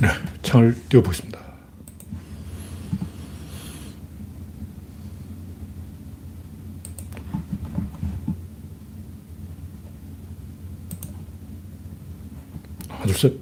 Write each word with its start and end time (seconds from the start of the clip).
네, 0.00 0.08
창을 0.40 0.74
띄워보겠습니다. 0.88 1.38
하나, 12.88 13.04
둘, 13.06 13.14
셋. 13.14 13.34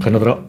가나다라. 0.00 0.42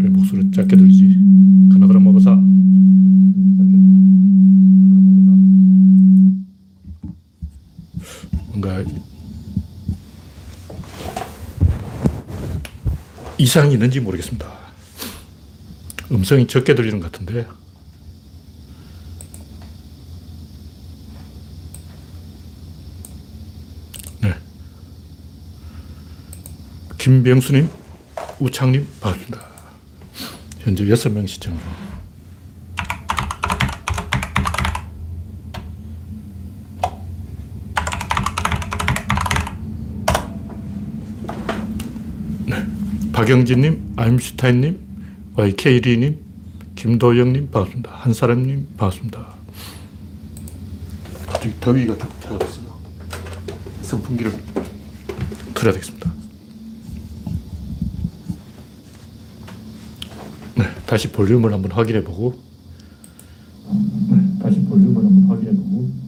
왜 0.00 0.08
목소리 0.08 0.50
작게 0.50 0.76
들리지? 0.76 1.16
가나다라 1.72 2.00
마바사. 2.00 2.34
뭔가 8.50 8.82
이상이 13.46 13.74
있는지 13.74 14.00
모르겠습니다. 14.00 14.44
음성이 16.10 16.48
적게 16.48 16.74
들리는 16.74 16.98
것 16.98 17.12
같은데. 17.12 17.46
네. 24.20 24.34
김병수님, 26.98 27.70
우창님, 28.40 28.84
반갑습니다. 29.00 29.46
현재 30.64 30.84
6명 30.84 31.28
시청 31.28 31.56
중. 31.56 31.86
네. 42.46 42.66
박영진님, 43.16 43.94
아임슈타인님, 43.96 44.78
YK리님, 45.36 46.18
김도영님, 46.74 47.50
반갑습니다. 47.50 47.90
한사람님, 47.90 48.68
반갑습니다. 48.76 49.34
갑자기 51.24 51.54
더위가 51.58 51.96
탁 51.96 52.20
들어갔어요. 52.20 52.78
선풍기를 53.80 54.30
틀어야 55.54 55.72
되겠습니다. 55.72 56.12
네, 60.56 60.64
다시 60.84 61.10
볼륨을 61.10 61.54
한번 61.54 61.72
확인해 61.72 62.04
보고. 62.04 62.38
네, 64.10 64.38
다시 64.42 64.60
볼륨을 64.60 65.02
한번 65.02 65.24
확인해 65.30 65.56
보고. 65.56 66.06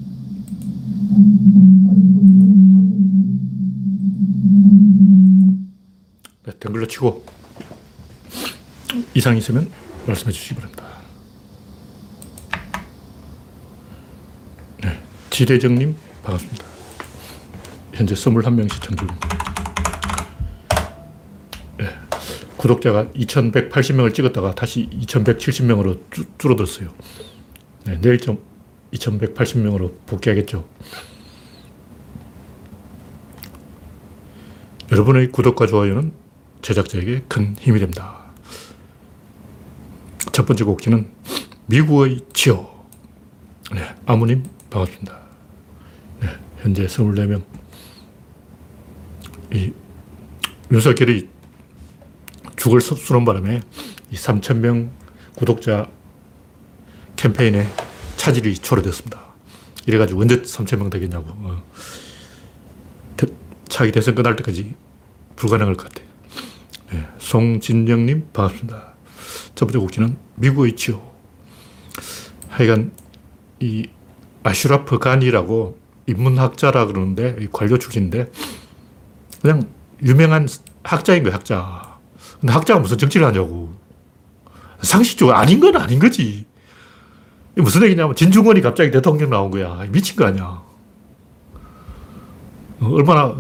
네, 6.89 6.95
댕글러 6.95 6.95
치고 6.97 7.25
이상 9.15 9.37
있으면 9.37 9.71
말씀해 10.07 10.33
주시기 10.33 10.55
바랍니다. 10.57 10.85
네, 14.83 15.01
지대정님 15.31 15.95
반갑습니다. 16.23 16.65
현재 17.93 18.15
21명 18.15 18.73
시청 18.73 18.97
중입니다. 18.97 19.29
네, 21.79 21.87
구독자가 22.57 23.07
2180명을 23.09 24.15
찍었다가 24.15 24.55
다시 24.55 24.89
2170명으로 24.91 26.01
줄어들었어요. 26.39 26.93
네, 27.85 28.01
내일 28.01 28.19
좀 28.19 28.43
2180명으로 28.95 29.95
복귀하겠죠. 30.07 30.67
여러분의 34.91 35.31
구독과 35.31 35.67
좋아요는 35.67 36.28
제작자에게 36.63 37.25
큰 37.29 37.57
힘이 37.59 37.81
됩니다. 37.81 38.19
첫 40.33 40.47
번째 40.47 40.65
곡지는 40.65 41.11
미국의 41.67 42.21
지오. 42.33 42.69
네, 43.73 43.95
아무님 44.07 44.45
반갑습니다. 44.71 45.19
네, 46.21 46.29
현재 46.59 46.87
24명. 46.87 47.43
이 49.53 49.73
윤석열이 50.71 51.29
죽을 52.57 52.81
쏘는 52.81 53.25
바람에 53.25 53.61
이 54.11 54.15
3,000명 54.15 54.91
구독자 55.37 55.89
캠페인에 57.17 57.69
차질이 58.17 58.55
초래됐습니다. 58.59 59.23
이래가지고 59.87 60.21
언제 60.21 60.43
3,000명 60.43 60.91
되겠냐고. 60.91 61.27
어. 61.31 61.63
차기 63.69 63.93
대선 63.93 64.15
끝날 64.15 64.35
때까지 64.35 64.75
불가능할 65.37 65.77
것 65.77 65.89
같아요. 65.89 66.05
네, 66.07 66.08
송진영님 67.29 68.29
반갑습니다. 68.33 68.95
첫 69.55 69.67
번째 69.67 69.79
곡지는 69.81 70.17
미국의 70.37 70.77
지오. 70.77 71.13
하여간 72.49 72.91
이 73.61 73.87
아슈라프 74.43 74.99
간이라고 74.99 75.79
인문학자라 76.07 76.87
그러는데 76.87 77.37
관료 77.53 77.77
출신인데 77.77 78.33
그냥 79.43 79.69
유명한 80.03 80.49
학자인 80.83 81.23
거야 81.23 81.35
학자. 81.35 81.99
근데 82.41 82.51
학자가 82.51 82.81
무슨 82.81 82.97
정치를 82.97 83.27
하냐고. 83.27 83.77
상식적으로 84.81 85.37
아닌 85.37 85.61
건 85.61 85.77
아닌 85.77 85.99
거지. 85.99 86.47
무슨 87.57 87.83
얘기냐면 87.83 88.17
진중권이 88.17 88.63
갑자기 88.63 88.91
대통령 88.91 89.29
나온 89.29 89.51
거야. 89.51 89.85
미친 89.91 90.17
거 90.17 90.25
아니야. 90.25 90.63
얼마나 92.81 93.37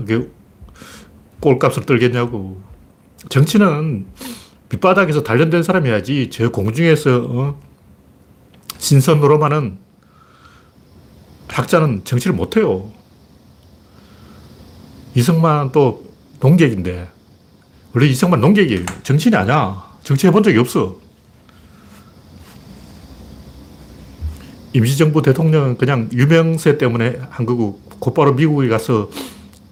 꼴값을 1.40 1.86
떨겠냐고. 1.86 2.67
정치는 3.28 4.06
밑바닥에서 4.70 5.22
단련된 5.22 5.62
사람이 5.62 5.90
야지 5.90 6.30
저 6.30 6.50
공중에서 6.50 7.26
어? 7.28 7.60
신선으로만은 8.78 9.78
학자는 11.48 12.04
정치를 12.04 12.36
못해요. 12.36 12.92
이승만 15.14 15.72
또 15.72 16.06
농객인데 16.40 17.08
원래 17.92 18.06
이승만 18.06 18.40
농객이에요. 18.40 18.84
정치인이 19.02 19.36
아니야. 19.36 19.88
정치해 20.04 20.30
본 20.30 20.42
적이 20.42 20.58
없어. 20.58 21.00
임시정부 24.74 25.22
대통령은 25.22 25.78
그냥 25.78 26.08
유명세 26.12 26.78
때문에 26.78 27.18
한 27.30 27.46
거고 27.46 27.80
곧바로 27.98 28.34
미국에 28.34 28.68
가서 28.68 29.10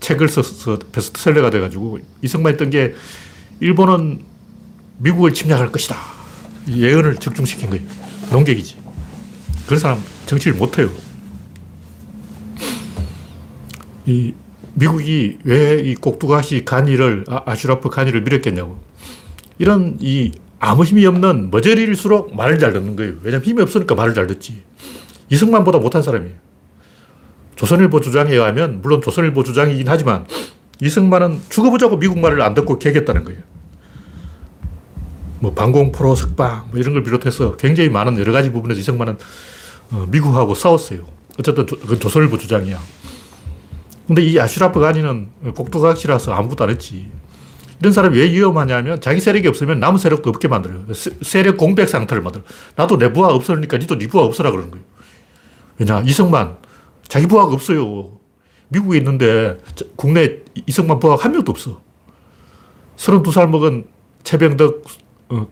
책을 0.00 0.28
써서 0.28 0.78
베스트셀러가 0.90 1.50
돼가지고 1.50 2.00
이승만 2.22 2.54
했던 2.54 2.70
게 2.70 2.94
일본은 3.60 4.22
미국을 4.98 5.32
침략할 5.32 5.72
것이다. 5.72 5.96
예언을 6.68 7.16
적중시킨 7.16 7.70
거예요. 7.70 7.84
농객이지. 8.30 8.76
그런 9.66 9.78
사람 9.80 10.02
정치를 10.26 10.56
못해요. 10.56 10.90
이 14.06 14.34
미국이 14.74 15.38
왜 15.44 15.82
이 15.84 15.94
꼭두가시 15.94 16.64
간이를 16.64 17.24
아, 17.28 17.54
슈라프 17.54 17.88
간이를 17.88 18.22
밀었겠냐고. 18.22 18.78
이런 19.58 19.96
이 20.00 20.32
아무 20.58 20.84
힘이 20.84 21.06
없는 21.06 21.50
머저리일수록 21.50 22.34
말을 22.34 22.58
잘 22.58 22.72
듣는 22.72 22.96
거예요. 22.96 23.14
왜냐면 23.22 23.44
힘이 23.44 23.62
없으니까 23.62 23.94
말을 23.94 24.14
잘 24.14 24.26
듣지. 24.26 24.62
이승만보다 25.30 25.78
못한 25.78 26.02
사람이에요. 26.02 26.34
조선일보 27.56 28.00
주장에 28.00 28.32
의하면 28.32 28.80
물론 28.82 29.00
조선일보 29.00 29.42
주장이긴 29.44 29.88
하지만 29.88 30.26
이승만은 30.80 31.40
죽어보자고 31.48 31.98
미국 31.98 32.18
말을 32.18 32.40
안 32.42 32.54
듣고 32.54 32.78
개겼다는 32.78 33.24
거예요. 33.24 33.40
뭐 35.40 35.52
방공 35.52 35.92
프로 35.92 36.14
석방 36.14 36.68
뭐 36.70 36.80
이런 36.80 36.94
걸 36.94 37.02
비롯해서 37.02 37.56
굉장히 37.56 37.88
많은 37.88 38.18
여러 38.18 38.32
가지 38.32 38.50
부분에서 38.50 38.80
이승만은 38.80 39.18
어, 39.92 40.06
미국하고 40.08 40.54
싸웠어요. 40.54 41.00
어쨌든 41.38 41.66
그건 41.66 42.00
조선일보 42.00 42.38
주장이야. 42.38 42.78
근데 44.06 44.22
이 44.22 44.38
아슈라프 44.38 44.80
가니는 44.80 45.28
꼭두각시라서 45.54 46.32
아무것도 46.32 46.64
안 46.64 46.70
했지. 46.70 47.10
이런 47.80 47.92
사람이 47.92 48.16
왜 48.18 48.30
위험하냐면 48.30 49.00
자기 49.00 49.20
세력이 49.20 49.48
없으면 49.48 49.80
남은 49.80 49.98
세력도 49.98 50.30
없게 50.30 50.48
만들어요. 50.48 50.86
세력 51.22 51.56
공백 51.56 51.88
상태를 51.88 52.22
만들어. 52.22 52.44
나도 52.74 52.96
내 52.98 53.12
부하 53.12 53.28
없으니까 53.28 53.76
니도 53.78 53.98
네 53.98 54.06
부하 54.06 54.24
없어라 54.24 54.50
그러는 54.50 54.70
거예요. 54.70 54.84
왜냐, 55.78 56.00
이승만 56.00 56.56
자기 57.06 57.26
부하가 57.26 57.52
없어요. 57.52 58.15
미국에 58.68 58.98
있는데 58.98 59.58
국내 59.96 60.38
이승만 60.66 60.98
부하가 60.98 61.24
한 61.24 61.32
명도 61.32 61.50
없어. 61.50 61.80
32살 62.96 63.48
먹은 63.48 63.86
최병덕 64.24 64.84
어, 65.28 65.46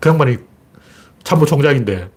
그 0.00 0.08
양반이 0.08 0.38
참모총장인데 1.24 2.10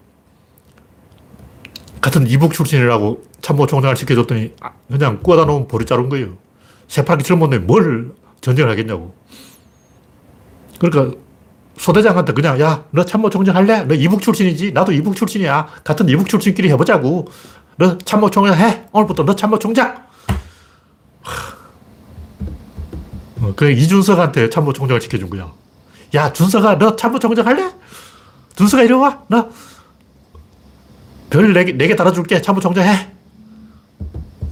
같은 2.00 2.26
이북 2.26 2.52
출신이라고 2.52 3.24
참모총장을 3.40 3.96
시켜줬더니 3.96 4.54
아, 4.60 4.72
그냥 4.88 5.20
꾸어다 5.22 5.44
놓은 5.44 5.68
보리 5.68 5.84
자른 5.84 6.08
거예요. 6.08 6.38
새파기 6.88 7.24
젊은데 7.24 7.58
뭘 7.58 8.12
전쟁을 8.40 8.70
하겠냐고. 8.70 9.14
그러니까 10.78 11.16
소대장한테 11.78 12.32
그냥, 12.32 12.60
야, 12.60 12.84
너 12.90 13.04
참모총장 13.04 13.54
할래? 13.54 13.84
너 13.84 13.94
이북 13.94 14.22
출신이지? 14.22 14.72
나도 14.72 14.92
이북 14.92 15.14
출신이야. 15.16 15.68
같은 15.84 16.08
이북 16.08 16.28
출신끼리 16.28 16.70
해보자고. 16.70 17.28
너 17.76 17.98
참모총장 17.98 18.58
해? 18.58 18.86
오늘부터 18.92 19.24
너 19.24 19.36
참모총장! 19.36 20.05
어, 23.40 23.52
그 23.54 23.70
이준석한테 23.70 24.50
참모총장을 24.50 25.00
시켜준 25.00 25.30
거야. 25.30 25.52
야, 26.14 26.32
준석아, 26.32 26.78
너 26.78 26.96
참모총장 26.96 27.46
할래? 27.46 27.70
준석아, 28.56 28.82
이리 28.82 28.92
와. 28.94 29.22
너별 31.30 31.52
4개, 31.52 31.76
4개 31.76 31.96
달아줄게. 31.96 32.40
참모총장 32.40 32.86
해. 32.86 33.10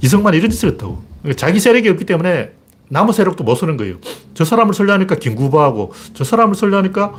이승만 0.01 0.33
이런 0.33 0.49
짓을 0.49 0.69
했다고. 0.69 1.03
그러니까 1.23 1.39
자기 1.39 1.59
세력이 1.59 1.89
없기 1.89 2.05
때문에 2.05 2.51
남의 2.89 3.13
세력도 3.13 3.43
못 3.43 3.55
쓰는 3.55 3.77
거예요. 3.77 3.97
저 4.35 4.45
사람을 4.45 4.73
설려하니까 4.73 5.15
김구부하고, 5.15 5.93
저 6.13 6.23
사람을 6.23 6.55
설려하니까 6.55 7.13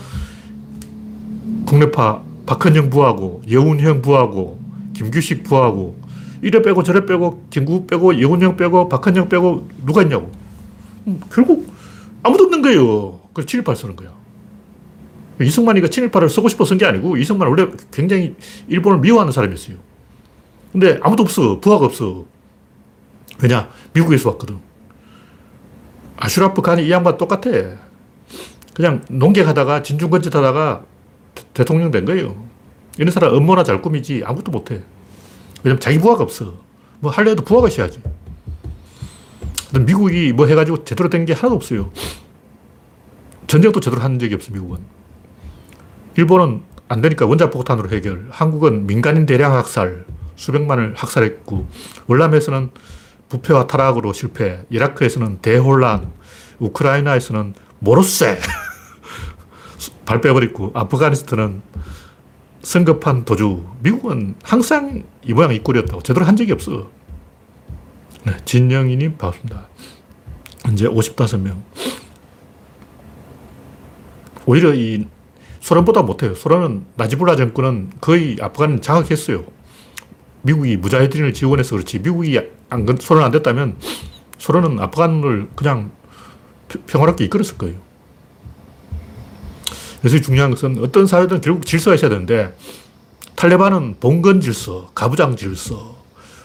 국내파 1.66 2.22
박헌영 2.46 2.90
부하고, 2.90 3.42
여운형 3.50 4.02
부하고, 4.02 4.60
김규식 4.94 5.42
부하고, 5.42 5.96
이래 6.42 6.62
빼고 6.62 6.82
저래 6.82 7.04
빼고, 7.06 7.46
김구 7.50 7.86
빼고, 7.86 8.20
여운형 8.20 8.56
빼고, 8.56 8.88
박헌영 8.88 9.28
빼고, 9.28 9.68
누가 9.84 10.02
있냐고. 10.02 10.30
음, 11.06 11.20
결국 11.30 11.72
아무도 12.22 12.44
없는 12.44 12.62
거예요. 12.62 13.20
그래서 13.32 13.46
친일파를 13.46 13.76
쓰는 13.76 13.96
거야. 13.96 14.10
이승만이가 15.40 15.88
친일파를 15.88 16.28
쓰고 16.30 16.48
싶어 16.48 16.64
쓴 16.64 16.78
게 16.78 16.86
아니고, 16.86 17.16
이승만은 17.16 17.50
원래 17.50 17.70
굉장히 17.90 18.34
일본을 18.68 19.00
미워하는 19.00 19.32
사람이었어요. 19.32 19.76
근데 20.72 20.98
아무도 21.02 21.22
없어. 21.22 21.60
부하가 21.60 21.86
없어. 21.86 22.24
왜냐? 23.42 23.68
미국에서 23.92 24.30
왔거든. 24.30 24.58
아슈라프 26.16 26.62
칸이 26.62 26.86
이 26.86 26.90
양반 26.90 27.16
똑같아. 27.16 27.50
그냥 28.74 29.02
농객하다가 29.08 29.82
진중권짓 29.82 30.34
하다가 30.34 30.84
대통령 31.54 31.90
된 31.90 32.04
거예요. 32.04 32.46
이런 32.98 33.10
사람 33.10 33.34
업무나 33.34 33.62
잘 33.62 33.80
꾸미지 33.82 34.22
아무것도 34.24 34.50
못해. 34.52 34.82
왜냐면 35.66 35.80
자기 35.80 35.98
부하가 35.98 36.22
없어. 36.22 36.54
뭐 37.00 37.10
할래 37.10 37.32
해도 37.32 37.42
부하가 37.42 37.66
있어야지. 37.66 38.00
미국이 39.74 40.32
뭐 40.32 40.46
해가지고 40.46 40.84
제대로 40.84 41.08
된 41.10 41.26
게 41.26 41.32
하나도 41.32 41.56
없어요. 41.56 41.90
전쟁도 43.48 43.80
제대로 43.80 44.00
한 44.00 44.20
적이 44.20 44.36
없어, 44.36 44.52
미국은. 44.52 44.78
일본은 46.16 46.62
안 46.88 47.00
되니까 47.00 47.26
원자폭탄으로 47.26 47.90
해결. 47.90 48.28
한국은 48.30 48.86
민간인 48.86 49.26
대량 49.26 49.54
학살, 49.56 50.04
수백만을 50.36 50.94
학살했고, 50.96 51.66
월남에서는 52.06 52.70
부패와 53.28 53.66
타락으로 53.66 54.12
실패, 54.12 54.62
이라크에서는 54.70 55.38
대혼란, 55.42 56.12
우크라이나에서는 56.60 57.54
모로세 57.80 58.38
발 60.06 60.20
빼버리고, 60.20 60.70
아프가니스탄은 60.74 61.62
성급한 62.66 63.24
도주. 63.24 63.64
미국은 63.78 64.34
항상 64.42 65.04
이 65.22 65.32
모양 65.32 65.54
이 65.54 65.60
꼴이었다고. 65.60 66.02
제대로 66.02 66.26
한 66.26 66.34
적이 66.34 66.50
없어. 66.50 66.90
네, 68.24 68.36
진영이님 68.44 69.16
반갑습니다. 69.18 69.68
이제 70.72 70.88
55명. 70.88 71.62
오히려 74.46 74.74
이 74.74 75.06
소련보다 75.60 76.02
못해요. 76.02 76.34
소련은 76.34 76.86
나지불라 76.96 77.36
정권은 77.36 77.92
거의 78.00 78.36
아프간 78.40 78.82
장악했어요. 78.82 79.44
미국이 80.42 80.76
무자헤드린을 80.76 81.34
지원해서 81.34 81.76
그렇지. 81.76 82.00
미국이 82.00 82.36
안, 82.68 82.84
소련 82.98 83.22
안 83.22 83.30
됐다면 83.30 83.76
소련은 84.38 84.80
아프간을 84.80 85.50
그냥 85.54 85.92
평화롭게 86.88 87.26
이끌었을 87.26 87.58
거예요. 87.58 87.85
그래서 90.06 90.22
중요한 90.22 90.52
것은 90.52 90.78
어떤 90.84 91.08
사회든 91.08 91.40
결국 91.40 91.66
질서가 91.66 91.96
있어야 91.96 92.08
되는데 92.08 92.56
탈레반은 93.34 93.96
봉건 93.98 94.40
질서, 94.40 94.92
가부장 94.94 95.34
질서, 95.34 95.96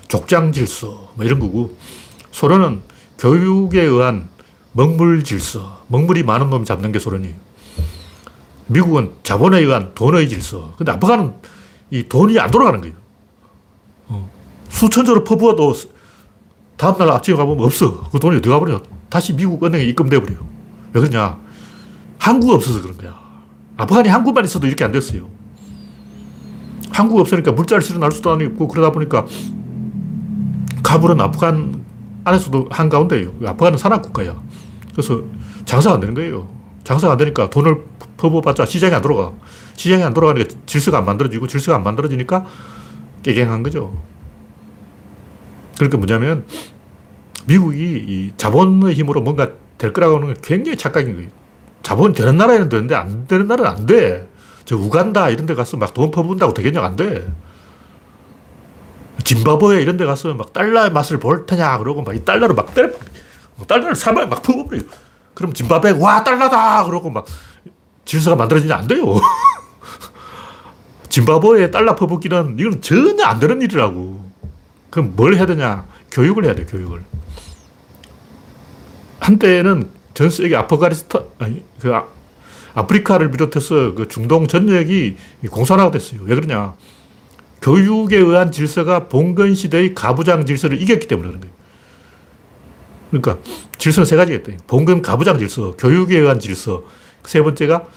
족장 0.08 0.52
질서 0.52 1.12
뭐 1.14 1.24
이런 1.24 1.38
거고 1.38 1.78
소련은 2.32 2.82
교육에 3.20 3.84
의한 3.84 4.30
먹물 4.72 5.24
질서, 5.24 5.84
먹물이 5.90 6.24
많은 6.24 6.50
놈 6.50 6.66
잡는 6.66 6.92
게 6.92 6.98
소련이에요. 6.98 7.36
미국은 8.66 9.12
자본에 9.22 9.60
의한 9.60 9.92
돈의 9.94 10.28
질서. 10.28 10.74
근데 10.76 10.92
아프간은 10.94 11.32
이 11.92 12.08
돈이 12.10 12.40
안 12.40 12.50
돌아가는 12.50 12.82
거예요. 12.82 12.96
어. 14.08 14.32
수천조를 14.70 15.24
퍼부어도 15.24 15.76
다음날 16.78 17.12
아침에 17.12 17.38
가보면 17.38 17.64
없어. 17.64 18.10
그 18.10 18.18
돈이 18.18 18.38
어디 18.38 18.50
가버려. 18.50 18.82
다시 19.08 19.34
미국 19.34 19.64
은행에 19.64 19.84
입금돼 19.84 20.20
버려요. 20.20 20.48
왜 20.94 21.02
그러냐. 21.02 21.38
항구가 22.18 22.56
없어서 22.56 22.82
그런 22.82 22.98
거야. 22.98 23.21
아프간이 23.82 24.10
항구만 24.10 24.46
있어도 24.46 24.68
이렇게 24.68 24.84
안 24.84 24.92
됐어요. 24.92 25.28
항구가 26.92 27.22
없으니까 27.22 27.52
물자를 27.52 27.82
실어 27.82 27.98
날 27.98 28.12
수도 28.12 28.32
아니고 28.32 28.68
그러다 28.68 28.92
보니까 28.92 29.26
카불은 30.84 31.20
아프간 31.20 31.84
안에서도 32.24 32.68
한가운데예요. 32.70 33.34
아프간은 33.44 33.80
산악국가야. 33.80 34.40
그래서 34.92 35.24
장사가 35.66 35.96
안 35.96 36.00
되는 36.00 36.14
거예요. 36.14 36.48
장사가 36.84 37.14
안 37.14 37.18
되니까 37.18 37.50
돈을 37.50 37.84
퍼부어봤자 38.18 38.68
시장이 38.68 38.94
안 38.94 39.02
돌아가. 39.02 39.32
시장이 39.76 40.04
안 40.04 40.14
돌아가니까 40.14 40.54
질서가 40.68 41.00
안 41.00 41.06
만들어지고 41.06 41.48
질서가 41.48 41.78
안 41.78 41.84
만들어지니까 41.84 42.46
깨갱한 43.24 43.64
거죠. 43.64 44.00
그러니까 45.76 45.98
뭐냐면 45.98 46.46
미국이 47.48 47.80
이 47.80 48.32
자본의 48.38 48.94
힘으로 48.94 49.22
뭔가 49.22 49.50
될 49.80 49.92
거라고 49.92 50.18
하는 50.18 50.36
게 50.36 50.40
굉장히 50.44 50.78
착각인 50.78 51.16
거예요. 51.16 51.41
자본 51.84 52.14
되는 52.14 52.38
나라에는 52.38 52.70
되는데 52.70 52.96
안 52.96 53.28
되는 53.28 53.48
나라는 53.48 53.72
안 53.72 53.86
돼. 53.86 54.28
저 54.66 54.76
우간다 54.78 55.30
이런 55.30 55.46
데 55.46 55.56
가서 55.56 55.78
막 55.78 55.94
돈 55.94 56.12
퍼부은다고 56.12 56.54
되겠냐? 56.54 56.84
안 56.84 56.96
돼. 56.96 57.28
짐바브웨 59.24 59.82
이런 59.82 59.98
데 59.98 60.06
가서 60.06 60.34
막 60.34 60.52
달러의 60.54 60.92
맛을 60.92 61.20
볼 61.20 61.46
테냐? 61.46 61.78
그러고 61.80 62.02
막 62.04 62.14
이 62.16 62.24
달러를 62.24 62.56
막 62.56 62.74
때려. 62.74 62.90
달러를 63.68 63.96
사면 63.96 64.30
막 64.30 64.42
퍼부어요. 64.42 64.82
그럼 65.34 65.54
짐바브웨 65.54 66.00
와 66.00 66.24
달러다! 66.24 66.84
그러고 66.86 67.10
막 67.10 67.26
질서가 68.06 68.36
만들어지지 68.36 68.72
안 68.74 68.88
돼요. 68.88 69.16
짐바브웨에 71.10 71.72
달러 71.72 71.96
퍼붓기는 71.96 72.58
이건 72.60 72.82
전혀 72.82 73.24
안 73.26 73.40
되는 73.40 73.62
일이라고. 73.62 74.32
그럼 74.90 75.14
뭘 75.16 75.36
해야 75.36 75.46
되냐? 75.46 75.86
교육을 76.12 76.46
해야 76.46 76.56
돼, 76.56 76.66
교육을. 76.66 77.04
한때는 79.20 79.90
전 80.22 80.30
세계 80.30 80.56
아프가니스탄, 80.56 81.26
아니, 81.40 81.64
그 81.80 81.96
아, 81.96 82.06
아프리카를 82.76 83.32
비롯해서 83.32 83.96
그 83.96 84.08
중동 84.08 84.46
전역이 84.46 85.16
공산화가 85.50 85.90
됐어요. 85.90 86.22
왜 86.26 86.36
그러냐? 86.36 86.76
교육에 87.60 88.18
의한 88.18 88.52
질서가 88.52 89.08
봉건 89.08 89.56
시대의 89.56 89.96
가부장 89.96 90.46
질서를 90.46 90.80
이겼기 90.80 91.08
때문에 91.08 91.28
그런 91.28 91.42
거예요. 91.42 91.56
그러니까 93.10 93.40
질서는 93.80 94.06
세 94.06 94.16
가지가 94.16 94.38
있다. 94.38 94.64
봉건 94.68 95.02
가부장 95.02 95.40
질서, 95.40 95.76
교육에 95.76 96.20
의한 96.20 96.40
질서, 96.40 96.84
세 97.26 97.42
번째가 97.42 97.88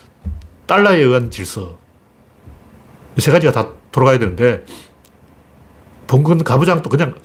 달러에 0.66 1.00
의한 1.00 1.30
질서. 1.30 1.78
세 3.18 3.32
가지가 3.32 3.52
다 3.52 3.68
돌아가야 3.92 4.18
되는데, 4.18 4.64
봉건 6.06 6.42
가부장도 6.42 6.88
그냥 6.88 7.16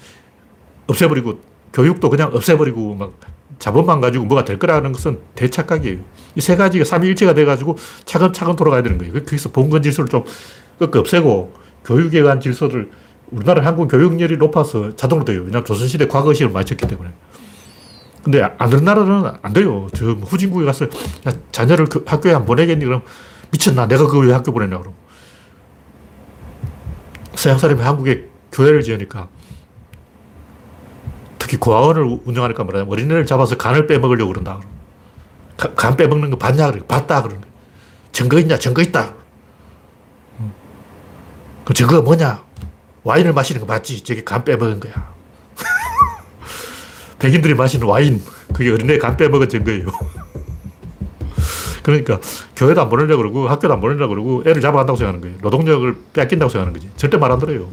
없애버리고, 0.88 1.40
교육도 1.72 2.10
그냥 2.10 2.30
없애버리고, 2.34 2.94
막 2.94 3.12
자본만 3.58 4.00
가지고 4.00 4.24
뭐가 4.24 4.44
될 4.44 4.58
거라는 4.58 4.92
것은 4.92 5.18
대착각이에요. 5.34 5.98
이 6.36 6.40
세 6.40 6.56
가지가 6.56 6.84
삼위일체가 6.84 7.34
돼가지고 7.34 7.76
차근차근 8.04 8.56
돌아가야 8.56 8.82
되는 8.82 8.98
거예요. 8.98 9.12
거기서 9.12 9.50
봉건 9.50 9.82
질서를 9.82 10.08
좀 10.08 10.24
꺾어 10.78 11.00
없애고, 11.00 11.52
교육에 11.84 12.20
의한 12.20 12.40
질서를 12.40 12.90
우리나라 13.30 13.64
한국 13.64 13.88
교육열이 13.88 14.36
높아서 14.38 14.94
자동으로 14.96 15.24
돼요. 15.24 15.40
왜냐하면 15.40 15.64
조선시대 15.64 16.08
과거시를 16.08 16.50
많이 16.50 16.66
쳤기 16.66 16.86
때문에. 16.86 17.10
근데 18.22 18.42
안 18.42 18.68
되는 18.70 18.84
나라는 18.84 19.32
안 19.40 19.52
돼요. 19.52 19.88
저 19.94 20.06
후진국에 20.12 20.64
가서 20.66 20.84
야, 20.84 21.32
자녀를 21.52 21.86
그 21.86 22.04
학교에 22.06 22.34
안 22.34 22.44
보내겠니? 22.44 22.84
그럼 22.84 23.02
미쳤나? 23.50 23.86
내가 23.86 24.06
그걸 24.06 24.26
왜 24.26 24.32
학교 24.34 24.52
보내냐? 24.52 24.78
그럼. 24.78 24.94
서양 27.34 27.58
사람이 27.58 27.80
한국에 27.80 28.28
교회를 28.52 28.82
지으니까 28.82 29.28
특히 31.50 31.58
고아원을 31.58 32.20
운영하니까 32.24 32.62
뭐라 32.62 32.84
어린애를 32.88 33.26
잡아서 33.26 33.56
간을 33.56 33.88
빼먹으려고 33.88 34.30
그런다. 34.30 34.60
가, 35.56 35.74
간 35.74 35.96
빼먹는 35.96 36.30
거 36.30 36.36
봤냐? 36.36 36.70
그래. 36.70 36.80
봤다. 36.86 37.22
그러는 37.22 37.40
거야. 37.40 37.50
증거 38.12 38.38
있냐? 38.38 38.56
증거 38.56 38.80
있다. 38.80 39.14
그 41.64 41.74
증거가 41.74 42.02
뭐냐? 42.02 42.44
와인을 43.02 43.32
마시는 43.32 43.60
거 43.60 43.66
맞지? 43.66 44.04
저게 44.04 44.22
간 44.22 44.44
빼먹은 44.44 44.78
거야. 44.78 45.12
백인들이 47.18 47.54
마시는 47.54 47.84
와인, 47.84 48.22
그게 48.54 48.70
어린애 48.70 48.98
간 48.98 49.16
빼먹은 49.16 49.48
증거예요. 49.48 49.86
그러니까 51.82 52.20
교회도 52.54 52.80
안 52.80 52.88
보내려고 52.88 53.22
그러고 53.22 53.48
학교도 53.48 53.74
안 53.74 53.80
보내려고 53.80 54.14
그러고 54.14 54.42
애를 54.46 54.60
잡아간다고 54.60 54.96
생각하는 54.96 55.20
거예요. 55.20 55.36
노동력을 55.42 55.96
뺏긴다고 56.12 56.48
생각하는 56.48 56.78
거지. 56.78 56.88
절대 56.96 57.16
말 57.16 57.32
안 57.32 57.40
들어요. 57.40 57.68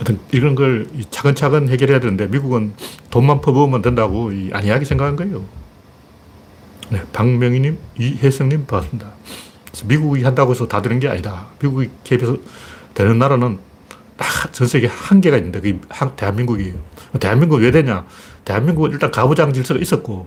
하여튼 0.00 0.18
이런 0.32 0.54
걸 0.54 0.88
차근차근 1.10 1.68
해결해야 1.68 2.00
되는데 2.00 2.26
미국은 2.26 2.72
돈만 3.10 3.42
퍼부으면 3.42 3.82
된다고 3.82 4.30
안이하게 4.52 4.86
생각한 4.86 5.14
거예요. 5.16 5.44
네, 6.88 7.02
박명희님, 7.12 7.78
이혜성님 7.98 8.64
반갑습니다. 8.66 9.10
미국이 9.84 10.22
한다고 10.24 10.52
해서 10.52 10.66
다 10.66 10.80
되는 10.80 10.98
게 11.00 11.08
아니다. 11.08 11.46
미국이 11.62 11.90
개입해서 12.02 12.36
되는 12.94 13.18
나라는 13.18 13.58
딱 14.16 14.52
전 14.52 14.66
세계 14.66 14.86
한 14.86 15.20
개가 15.20 15.36
있는데 15.36 15.60
그게 15.60 15.78
한- 15.90 16.16
대한민국이에요. 16.16 16.74
대한민국 17.20 17.56
왜 17.56 17.70
되냐? 17.70 18.04
대한민국은 18.44 18.90
일단 18.92 19.10
가부장 19.10 19.52
질서가 19.52 19.80
있었고 19.80 20.26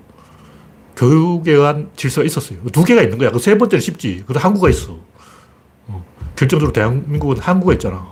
교육에 0.96 1.52
의한 1.54 1.90
질서가 1.96 2.26
있었어요. 2.26 2.60
두 2.72 2.84
개가 2.84 3.02
있는 3.02 3.18
거야. 3.18 3.32
그 3.32 3.40
세 3.40 3.58
번째는 3.58 3.82
쉽지. 3.82 4.24
그래도 4.28 4.40
한국가 4.40 4.70
있어. 4.70 4.98
어, 5.88 6.06
결정적으로 6.36 6.72
대한민국은 6.72 7.38
한국가 7.40 7.74
있잖아. 7.74 8.08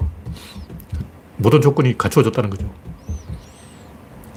모든 1.42 1.60
조건이 1.60 1.98
갖추어졌다는 1.98 2.50
거죠. 2.52 2.72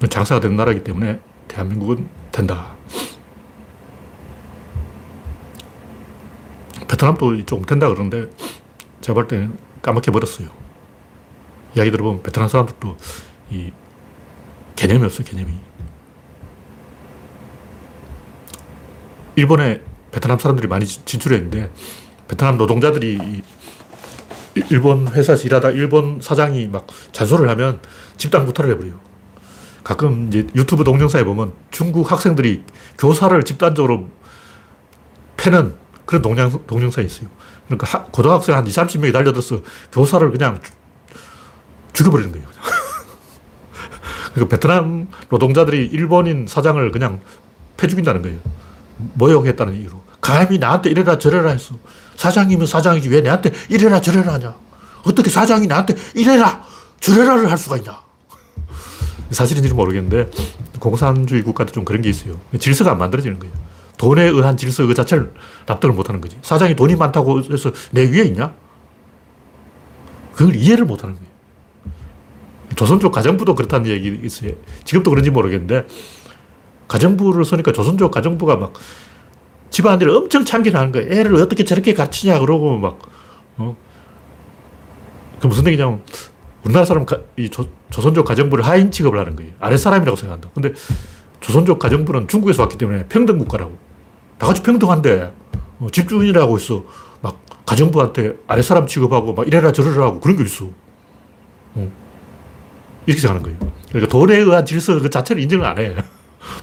장사가 0.08 0.40
되는 0.40 0.56
나라이기 0.56 0.84
때문에 0.84 1.20
대한민국은 1.48 2.08
된다. 2.32 2.74
베트남도 6.88 7.44
조금 7.44 7.64
된다 7.64 7.88
그러는데 7.88 8.30
제가 9.00 9.14
볼 9.14 9.28
때는 9.28 9.56
까맣게 9.82 10.10
버렸어요. 10.10 10.48
이야기 11.76 11.90
들어보면 11.90 12.22
베트남 12.22 12.48
사람들도 12.48 12.96
이 13.50 13.70
개념이 14.76 15.04
없어, 15.04 15.22
개념이. 15.22 15.52
일본에 19.36 19.80
베트남 20.10 20.38
사람들이 20.38 20.68
많이 20.68 20.86
진- 20.86 21.02
진출했는데 21.04 21.70
베트남 22.28 22.56
노동자들이 22.56 23.14
이 23.20 23.42
일- 24.54 24.66
일본 24.70 25.08
회사에서 25.08 25.44
일하다 25.44 25.70
일본 25.70 26.20
사장이 26.22 26.68
막 26.68 26.86
잔소리를 27.12 27.48
하면 27.50 27.80
집단 28.16 28.46
구타를 28.46 28.72
해버려요. 28.72 29.00
가끔 29.82 30.28
이제 30.28 30.46
유튜브 30.54 30.82
동영상에 30.84 31.24
보면 31.24 31.52
중국 31.70 32.10
학생들이 32.10 32.64
교사를 32.98 33.40
집단적으로 33.42 34.08
패는 35.36 35.74
그런 36.06 36.22
동영, 36.22 36.64
동영상이 36.66 37.06
있어요. 37.06 37.28
그러니까 37.66 37.86
하- 37.86 38.04
고등학생 38.06 38.56
한 38.56 38.66
2, 38.66 38.70
30명이 38.70 39.12
달려들어서 39.12 39.60
교사를 39.92 40.30
그냥 40.30 40.60
죽- 40.62 40.74
죽여버리는 41.92 42.32
거예요. 42.32 42.46
그러니까 44.34 44.48
베트남 44.56 45.08
노동자들이 45.28 45.86
일본인 45.86 46.46
사장을 46.46 46.90
그냥 46.90 47.20
패 47.76 47.86
죽인다는 47.86 48.22
거예요. 48.22 48.38
모욕했다는 49.14 49.74
이유로. 49.74 50.02
감히 50.20 50.58
나한테 50.58 50.90
이래라 50.90 51.18
저래라 51.18 51.50
했어. 51.50 51.74
사장이면 52.16 52.66
사장이지 52.66 53.08
왜 53.08 53.20
나한테 53.20 53.52
이래라 53.68 54.00
저래라 54.00 54.34
하냐. 54.34 54.54
어떻게 55.04 55.30
사장이 55.30 55.66
나한테 55.66 55.94
이래라 56.14 56.64
저래라를 57.00 57.50
할 57.50 57.58
수가 57.58 57.76
있냐. 57.78 58.02
사실인지는 59.30 59.76
모르겠는데 59.76 60.30
공산주의 60.78 61.42
국가도 61.42 61.72
좀 61.72 61.84
그런 61.84 62.02
게 62.02 62.08
있어요. 62.08 62.38
질서가 62.58 62.92
안 62.92 62.98
만들어지는 62.98 63.38
거예요. 63.38 63.54
돈에 63.96 64.24
의한 64.24 64.56
질서 64.56 64.86
그 64.86 64.94
자체를 64.94 65.32
납득을 65.66 65.94
못 65.94 66.08
하는 66.08 66.20
거지. 66.20 66.36
사장이 66.42 66.76
돈이 66.76 66.96
많다고 66.96 67.42
해서 67.42 67.72
내 67.90 68.02
위에 68.10 68.24
있냐? 68.24 68.54
그걸 70.34 70.56
이해를 70.56 70.84
못 70.84 71.02
하는 71.02 71.14
거예요. 71.14 71.28
조선족 72.74 73.12
가정부도 73.12 73.54
그렇다는 73.54 73.88
얘기 73.88 74.18
있어요. 74.24 74.52
지금도 74.84 75.10
그런지 75.10 75.30
모르겠는데 75.30 75.86
가정부를 76.88 77.44
쓰니까 77.44 77.72
조선족 77.72 78.10
가정부가 78.10 78.56
막 78.56 78.72
집안일을 79.74 80.14
엄청 80.14 80.44
참견하는 80.44 80.92
거예요. 80.92 81.12
애를 81.12 81.34
어떻게 81.34 81.64
저렇게 81.64 81.94
가르치냐 81.94 82.38
그러고 82.38 82.78
막 82.78 83.00
어? 83.56 83.76
그 85.40 85.48
무슨 85.48 85.66
얘기냐면 85.66 86.02
우리나라 86.62 86.86
사람 86.86 87.04
가, 87.04 87.18
이 87.36 87.50
조, 87.50 87.68
조선족 87.90 88.24
가정부를 88.24 88.64
하인 88.64 88.92
취급을 88.92 89.18
하는 89.18 89.34
거예요. 89.34 89.50
아래 89.58 89.76
사람이라고 89.76 90.16
생각한다. 90.16 90.48
근데 90.54 90.72
조선족 91.40 91.80
가정부는 91.80 92.28
중국에서 92.28 92.62
왔기 92.62 92.78
때문에 92.78 93.06
평등 93.08 93.36
국가라고. 93.36 93.76
다 94.38 94.46
같이 94.46 94.62
평등한데 94.62 95.32
어, 95.80 95.88
집주인이라고 95.90 96.56
있어. 96.58 96.84
막 97.20 97.40
가정부한테 97.66 98.34
아래 98.46 98.62
사람 98.62 98.86
취급하고 98.86 99.34
막 99.34 99.44
이래라 99.44 99.72
저래라 99.72 100.04
하고 100.04 100.20
그런 100.20 100.36
게 100.36 100.44
있어. 100.44 100.66
어. 101.74 101.92
이렇게 103.06 103.20
생각하는 103.20 103.42
거예요. 103.42 103.72
그러니까 103.88 104.12
돈에 104.12 104.36
의한 104.36 104.64
질서 104.64 105.00
그 105.00 105.10
자체를 105.10 105.42
인정을 105.42 105.66
안 105.66 105.78
해. 105.78 105.96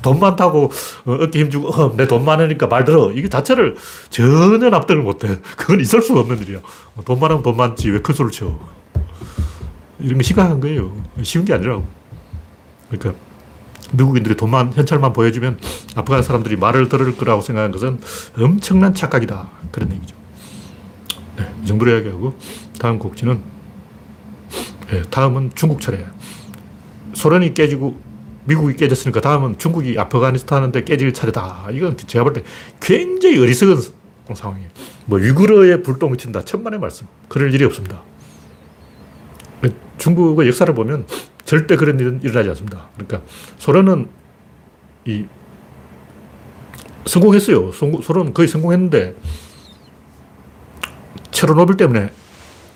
돈 0.01 0.19
많다고 0.19 0.71
어, 1.05 1.17
어깨 1.21 1.39
힘주고 1.41 1.67
어, 1.69 1.93
내돈 1.95 2.23
많으니까 2.25 2.67
말 2.67 2.85
들어. 2.85 3.11
이게 3.11 3.29
자체를 3.29 3.75
전혀 4.09 4.69
납득을 4.69 5.01
못 5.01 5.23
해. 5.23 5.37
그건 5.57 5.79
있을 5.79 6.01
수가 6.01 6.21
없는 6.21 6.39
일이야. 6.41 6.59
어, 6.95 7.03
돈 7.05 7.19
많으면 7.19 7.43
돈 7.43 7.57
많지 7.57 7.89
왜 7.89 7.99
큰 7.99 8.13
소리를 8.15 8.31
쳐. 8.31 8.59
이런 9.99 10.17
게 10.17 10.23
심각한 10.23 10.59
거예요. 10.59 10.95
쉬운 11.23 11.45
게 11.45 11.53
아니라고. 11.53 11.85
그러니까 12.89 13.19
미국인들이 13.93 14.35
돈만, 14.35 14.73
현찰만 14.73 15.13
보여주면 15.13 15.59
아프간 15.95 16.23
사람들이 16.23 16.55
말을 16.55 16.89
들을 16.89 17.15
거라고 17.17 17.41
생각하는 17.41 17.71
것은 17.71 17.99
엄청난 18.37 18.93
착각이다. 18.93 19.49
그런 19.71 19.91
얘기죠. 19.93 20.15
네, 21.37 21.45
이 21.63 21.67
정도로 21.67 21.91
이야기하고 21.91 22.33
다음 22.79 22.97
곡지는 22.99 23.41
네, 24.89 25.01
다음은 25.09 25.51
중국 25.55 25.81
차례. 25.81 26.05
소련이 27.13 27.53
깨지고 27.53 27.99
미국이 28.45 28.75
깨졌으니까 28.75 29.21
다음은 29.21 29.57
중국이 29.57 29.97
아프가니스탄한테 29.99 30.83
깨질 30.83 31.13
차례다. 31.13 31.67
이건 31.71 31.97
제가 31.97 32.23
볼 32.23 32.33
때 32.33 32.43
굉장히 32.79 33.39
어리석은 33.39 33.77
상황이에요. 34.33 34.69
뭐 35.05 35.19
위구르에 35.19 35.81
불똥을 35.81 36.17
튄다. 36.17 36.45
천만의 36.45 36.79
말씀. 36.79 37.07
그럴 37.27 37.53
일이 37.53 37.63
없습니다. 37.65 38.01
중국의 39.97 40.47
역사를 40.47 40.73
보면 40.73 41.05
절대 41.45 41.75
그런 41.75 41.99
일은 41.99 42.21
일어나지 42.23 42.49
않습니다. 42.49 42.89
그러니까 42.95 43.21
소련은 43.59 44.09
이 45.05 45.25
성공했어요. 47.05 47.71
소련은 47.71 48.33
거의 48.33 48.47
성공했는데 48.47 49.15
체르노빌 51.31 51.77
때문에 51.77 52.09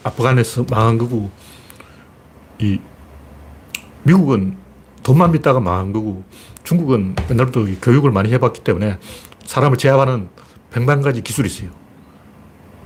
아프간에서 0.03 0.65
망한 0.69 0.97
거고 0.97 1.31
이 2.59 2.79
미국은 4.03 4.57
돈만 5.05 5.31
믿다가 5.33 5.59
망한 5.59 5.93
거고 5.93 6.23
중국은 6.63 7.15
옛날부터 7.29 7.63
교육을 7.79 8.11
많이 8.11 8.31
해봤기 8.33 8.61
때문에 8.61 8.97
사람을 9.45 9.77
제압하는 9.77 10.29
백만 10.71 11.01
가지 11.01 11.21
기술이 11.21 11.47
있어요. 11.47 11.69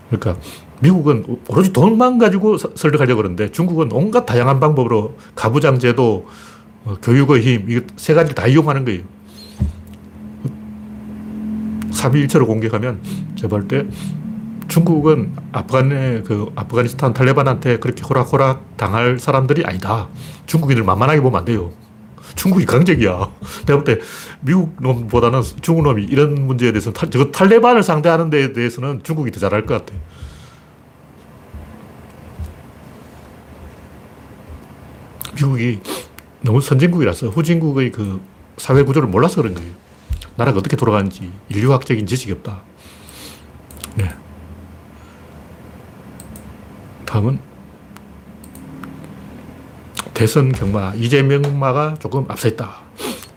그러니까 0.09 0.37
미국은 0.81 1.37
오로지 1.47 1.71
돈만 1.71 2.19
가지고 2.19 2.57
설득하려고 2.57 3.17
그러는데 3.17 3.51
중국은 3.51 3.91
온갖 3.93 4.25
다양한 4.25 4.59
방법으로 4.59 5.15
가부장 5.33 5.79
제도, 5.79 6.27
어, 6.83 6.97
교육의 7.01 7.41
힘, 7.41 7.71
이거 7.71 7.85
세 7.95 8.13
가지를 8.13 8.35
다 8.35 8.47
이용하는 8.47 8.83
거예요. 8.83 9.03
3.1처를 11.91 12.45
공격하면 12.45 13.01
볼때 13.49 13.85
중국은 14.67 15.35
아프간의 15.53 16.23
그 16.23 16.51
아프가니스탄 16.55 17.13
탈레반한테 17.13 17.79
그렇게 17.79 18.03
호락호락 18.03 18.77
당할 18.77 19.19
사람들이 19.19 19.63
아니다. 19.65 20.09
중국인을 20.45 20.83
만만하게 20.83 21.21
보면 21.21 21.39
안 21.39 21.45
돼요. 21.45 21.71
중국이 22.39 22.65
강적이야. 22.65 23.31
내가 23.65 23.83
볼 23.83 23.83
때 23.83 23.99
미국 24.39 24.75
놈보다는 24.79 25.41
중국 25.61 25.83
놈이 25.83 26.05
이런 26.05 26.47
문제에 26.47 26.71
대해서 26.71 26.93
탈, 26.93 27.09
저 27.09 27.31
탈레반을 27.31 27.83
상대하는 27.83 28.29
데 28.29 28.53
대해서는 28.53 29.01
중국이 29.03 29.31
더 29.31 29.39
잘할 29.41 29.65
것 29.65 29.85
같아. 29.85 29.93
미국이 35.35 35.79
너무 36.41 36.61
선진국이라서 36.61 37.27
후진국의 37.27 37.91
그 37.91 38.21
사회 38.57 38.83
구조를 38.83 39.09
몰라서 39.09 39.41
그런 39.41 39.53
거예요. 39.53 39.71
나라가 40.35 40.59
어떻게 40.59 40.77
돌아가는지 40.77 41.31
인류학적인 41.49 42.05
지식이 42.05 42.31
없다. 42.31 42.61
네. 43.95 44.09
다음은 47.05 47.39
대선 50.19 50.51
경마 50.51 50.95
이재명마가 50.97 51.95
조금 52.01 52.25
앞서 52.27 52.49
있다. 52.49 52.81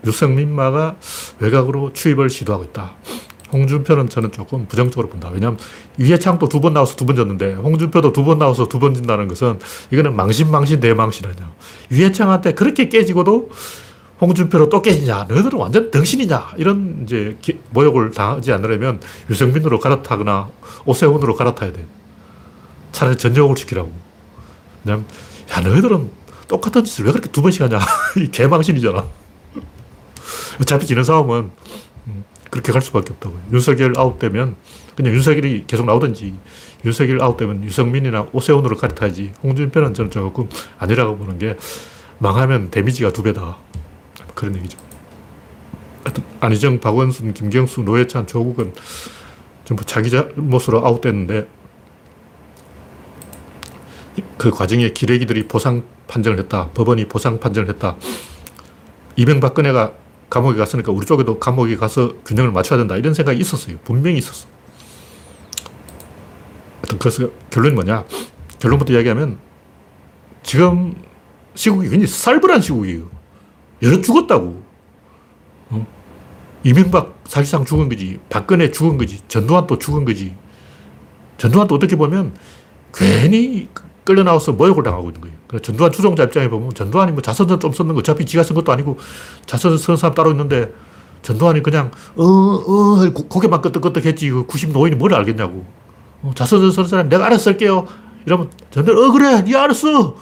유승민마가 0.05 0.97
외곽으로 1.39 1.93
추입을 1.93 2.29
시도하고 2.29 2.65
있다. 2.65 2.95
홍준표는 3.53 4.09
저는 4.09 4.33
조금 4.33 4.67
부정적으로 4.67 5.09
본다. 5.09 5.29
왜냐하면 5.31 5.61
유해창도 6.01 6.49
두 6.49 6.61
번 6.61 6.75
나와서 6.75 6.97
두 6.97 7.05
번 7.07 7.15
졌는데 7.15 7.53
홍준표도 7.55 8.13
두 8.13 8.25
번 8.25 8.41
나와서 8.41 8.67
두 8.67 8.81
번 8.81 8.95
진다는 8.95 9.29
것은 9.29 9.61
이거는 9.93 10.17
망신 10.17 10.51
망신 10.51 10.81
대망신 10.81 11.25
아니야. 11.27 11.53
유해창한테 11.93 12.55
그렇게 12.55 12.89
깨지고도 12.89 13.51
홍준표로 14.21 14.69
또 14.69 14.83
깨지냐. 14.83 15.27
너희들은 15.29 15.57
완전 15.61 15.89
덩신이냐. 15.89 16.55
이런 16.57 17.03
이제 17.05 17.39
모욕을 17.71 18.11
당하지 18.11 18.53
않으려면 18.55 18.99
유승민으로 19.31 19.79
갈아타거나 19.79 20.49
오세훈으로 20.85 21.37
갈아타야 21.37 21.73
돼. 21.73 21.87
차라리 22.91 23.17
전역을 23.17 23.57
시키라고. 23.57 23.93
그냥, 24.83 25.05
야, 25.53 25.61
너희들은 25.61 26.22
똑같은 26.53 26.85
짓을 26.85 27.07
왜 27.07 27.13
그렇게 27.13 27.31
두 27.31 27.41
번씩 27.41 27.63
하냐. 27.63 27.81
이 28.19 28.31
개망신이잖아. 28.31 29.07
어차피 30.61 30.87
지는 30.87 31.03
싸움은 31.03 31.51
음, 32.09 32.25
그렇게 32.51 32.73
갈 32.73 32.83
수밖에 32.83 33.15
없다고요. 33.15 33.41
윤석열 33.55 33.95
아웃되면 33.97 34.57
그냥 34.95 35.15
윤석열이 35.15 35.65
계속 35.67 35.87
나오든지 35.87 36.35
윤석열 36.85 37.23
아웃되면 37.23 37.65
유승민이나 37.65 38.27
오세훈으로 38.33 38.77
갈아타야지. 38.77 39.33
홍준표는 39.43 39.95
저는 39.95 40.11
조금 40.11 40.51
아니라고 40.79 41.17
보는 41.17 41.39
게 41.39 41.57
망하면 42.19 42.71
데미지가 42.71 43.15
두 43.15 43.23
배다. 43.23 43.57
그런 44.35 44.55
얘기죠. 44.57 44.79
안희정, 46.41 46.81
박원순, 46.81 47.33
김경수, 47.33 47.81
노회찬, 47.81 48.27
조국은 48.27 48.75
전부 49.65 49.87
자기 49.87 50.11
잘못으로 50.11 50.85
아웃됐는데 50.85 51.47
그 54.37 54.51
과정에 54.51 54.91
기레기들이 54.91 55.49
보상 55.49 55.85
판정을 56.09 56.39
했다. 56.41 56.69
법원이 56.71 57.09
보상 57.09 57.41
판정을 57.41 57.69
했다. 57.71 57.97
이명박근혜가 59.17 59.93
감옥에 60.29 60.57
갔으니까 60.57 60.93
우리 60.93 61.07
쪽에도 61.07 61.39
감옥에 61.39 61.77
가서 61.77 62.15
균형을 62.25 62.53
맞춰야 62.53 62.79
된다. 62.79 62.97
이런 62.97 63.15
생각이 63.15 63.39
있었어요. 63.41 63.77
분명히 63.85 64.19
있었어. 64.19 64.47
하여튼 66.77 66.99
그래서 66.99 67.31
결론이 67.51 67.75
뭐냐. 67.75 68.05
결론부터 68.59 68.93
이야기하면 68.95 69.39
지금 70.43 70.95
시국이 71.55 71.89
굉장히 71.89 72.07
살벌한 72.07 72.61
시국이에요. 72.61 73.11
여러 73.83 74.01
죽었다고. 74.01 74.63
어? 75.71 75.87
이명박 76.65 77.23
사실상 77.27 77.65
죽은 77.65 77.89
거지. 77.89 78.19
박근혜 78.29 78.71
죽은 78.71 78.99
거지. 78.99 79.21
전두환 79.29 79.67
또 79.67 79.79
죽은 79.79 80.05
거지. 80.05 80.35
전두환도 81.39 81.75
어떻게 81.75 81.97
보면 81.97 82.35
괜히 82.95 83.69
끌려 84.05 84.23
나와서 84.25 84.53
모욕을 84.53 84.83
당하고 84.83 85.09
있는 85.09 85.21
거예요. 85.21 85.37
그래서 85.47 85.63
전두환 85.63 85.93
추종자 85.93 86.25
입장에 86.25 86.49
보면 86.49 86.75
전두환이 86.75 87.13
뭐 87.13 87.23
자서전 87.23 87.61
좀 87.61 87.73
썼는 87.73 87.95
거 87.95 88.01
어차피 88.01 88.27
지가 88.27 88.43
쓴 88.43 88.55
것도 88.55 88.73
아니고 88.73 88.99
자서전 89.47 89.79
쓴 89.79 89.97
사람 89.97 90.15
따로 90.15 90.31
있는데 90.31 90.73
전두환이 91.23 91.63
그냥 91.63 91.91
어, 92.17 92.25
어, 92.25 93.11
고개만 93.29 93.61
끄덕끄덕 93.63 94.05
했지. 94.05 94.31
그 94.31 94.45
90 94.47 94.73
노인이 94.73 94.97
뭘 94.97 95.15
알겠냐고. 95.15 95.65
어, 96.23 96.33
자서전 96.35 96.73
쓴 96.73 96.87
사람 96.87 97.09
내가 97.09 97.27
알아서 97.27 97.45
쓸게요. 97.45 97.87
이러면 98.27 98.51
전두환, 98.71 98.99
어, 98.99 99.13
그래. 99.13 99.43
니 99.43 99.55
알았어. 99.55 100.17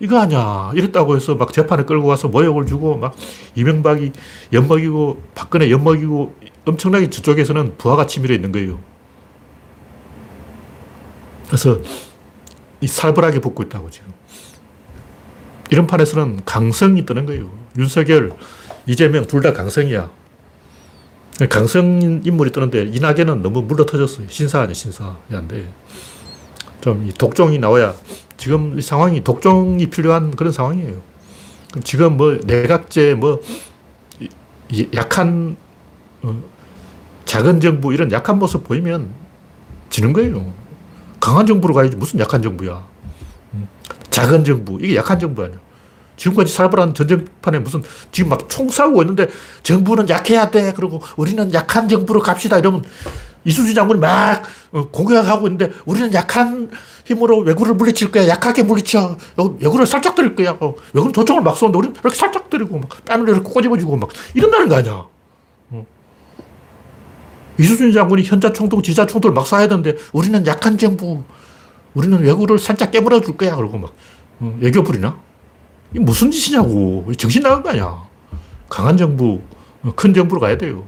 이거 0.00 0.18
아니야. 0.18 0.72
이랬다고 0.74 1.14
해서 1.14 1.34
막 1.36 1.52
재판에 1.52 1.84
끌고 1.84 2.08
가서 2.08 2.28
모욕을 2.28 2.66
주고 2.66 2.96
막 2.96 3.14
이명박이 3.54 4.12
엿먹이고 4.52 5.22
박근혜 5.34 5.70
엿먹이고 5.70 6.34
엄청나게 6.64 7.10
저쪽에서는 7.10 7.76
부하가 7.78 8.06
치밀어 8.06 8.34
있는 8.34 8.50
거예요. 8.52 8.80
그래서 11.46 11.78
이 12.82 12.86
살벌하게 12.86 13.38
붙고 13.40 13.62
있다고 13.62 13.88
지금. 13.90 14.12
이런 15.70 15.86
판에서는 15.86 16.42
강성이 16.44 17.06
뜨는 17.06 17.24
거예요. 17.24 17.50
윤석열, 17.78 18.32
이재명 18.86 19.26
둘 19.26 19.40
다 19.40 19.54
강성이야. 19.54 20.10
강성 21.48 22.20
인물이 22.24 22.50
뜨는데 22.52 22.82
이낙연은 22.92 23.40
너무 23.42 23.62
물러 23.62 23.86
터졌어요. 23.86 24.26
신사 24.28 24.60
아니야, 24.60 24.74
신사. 24.74 25.16
안 25.32 25.48
돼. 25.48 25.72
좀 26.82 27.10
독종이 27.16 27.58
나와야 27.58 27.94
지금 28.36 28.78
상황이 28.80 29.22
독종이 29.24 29.86
필요한 29.86 30.32
그런 30.32 30.52
상황이에요. 30.52 31.00
지금 31.84 32.16
뭐 32.16 32.38
내각제 32.44 33.14
뭐 33.14 33.40
약한 34.94 35.56
어, 36.22 36.42
작은 37.24 37.60
정부 37.60 37.94
이런 37.94 38.10
약한 38.12 38.38
모습 38.38 38.64
보이면 38.64 39.08
지는 39.90 40.12
거예요. 40.12 40.52
강한 41.22 41.46
정부로 41.46 41.72
가야지 41.72 41.94
무슨 41.96 42.18
약한 42.18 42.42
정부야. 42.42 42.84
음, 43.54 43.68
작은 44.10 44.44
정부 44.44 44.76
이게 44.82 44.96
약한 44.96 45.20
정부 45.20 45.44
아니야. 45.44 45.56
지금까지 46.16 46.52
살벌한 46.52 46.94
전쟁판에 46.94 47.60
무슨 47.60 47.80
지금 48.10 48.30
막 48.30 48.48
총 48.48 48.68
싸우고 48.68 49.02
있는데 49.02 49.28
정부는 49.62 50.08
약해야 50.08 50.50
돼. 50.50 50.72
그리고 50.74 51.00
우리는 51.16 51.54
약한 51.54 51.88
정부로 51.88 52.18
갑시다. 52.20 52.58
이러면 52.58 52.82
이수진 53.44 53.72
장군이 53.72 54.00
막 54.00 54.42
어, 54.72 54.88
공격하고 54.88 55.46
있는데 55.46 55.70
우리는 55.84 56.12
약한 56.12 56.68
힘으로 57.04 57.38
왜구를 57.38 57.74
물리칠 57.74 58.10
거야. 58.10 58.26
약하게 58.26 58.64
물리쳐. 58.64 59.16
왜구를 59.60 59.86
살짝 59.86 60.16
때릴 60.16 60.34
거야. 60.34 60.56
어, 60.58 60.74
왜구는 60.92 61.12
도청을 61.12 61.42
막 61.42 61.56
쏘는데 61.56 61.78
우리는 61.78 61.94
이렇게 62.00 62.16
살짝 62.16 62.50
때리고 62.50 62.80
막 62.80 63.04
뺨을 63.04 63.28
이렇게 63.28 63.48
꼬집어주고 63.48 63.96
막 63.96 64.10
이런다는 64.34 64.68
거 64.68 64.74
아니야. 64.74 65.06
어. 67.52 67.62
이수진 67.62 67.92
장군이 67.92 68.24
현자 68.24 68.52
총독, 68.52 68.82
지자 68.82 69.06
총독을 69.06 69.34
막 69.34 69.46
쏴야 69.46 69.68
되는데 69.68 69.96
우리는 70.12 70.46
약한 70.46 70.78
정부, 70.78 71.22
우리는 71.94 72.18
왜구를 72.20 72.58
살짝 72.58 72.90
깨물어 72.90 73.20
줄 73.20 73.36
거야. 73.36 73.56
그러고 73.56 73.78
막 73.78 73.94
어, 74.40 74.58
애교 74.62 74.82
부리나? 74.82 75.18
이 75.94 75.98
무슨 75.98 76.30
짓이냐고. 76.30 77.10
정신 77.16 77.42
나간 77.42 77.62
거 77.62 77.70
아니야. 77.70 78.02
강한 78.68 78.96
정부, 78.96 79.42
어, 79.82 79.92
큰 79.94 80.14
정부로 80.14 80.40
가야 80.40 80.56
돼요. 80.56 80.86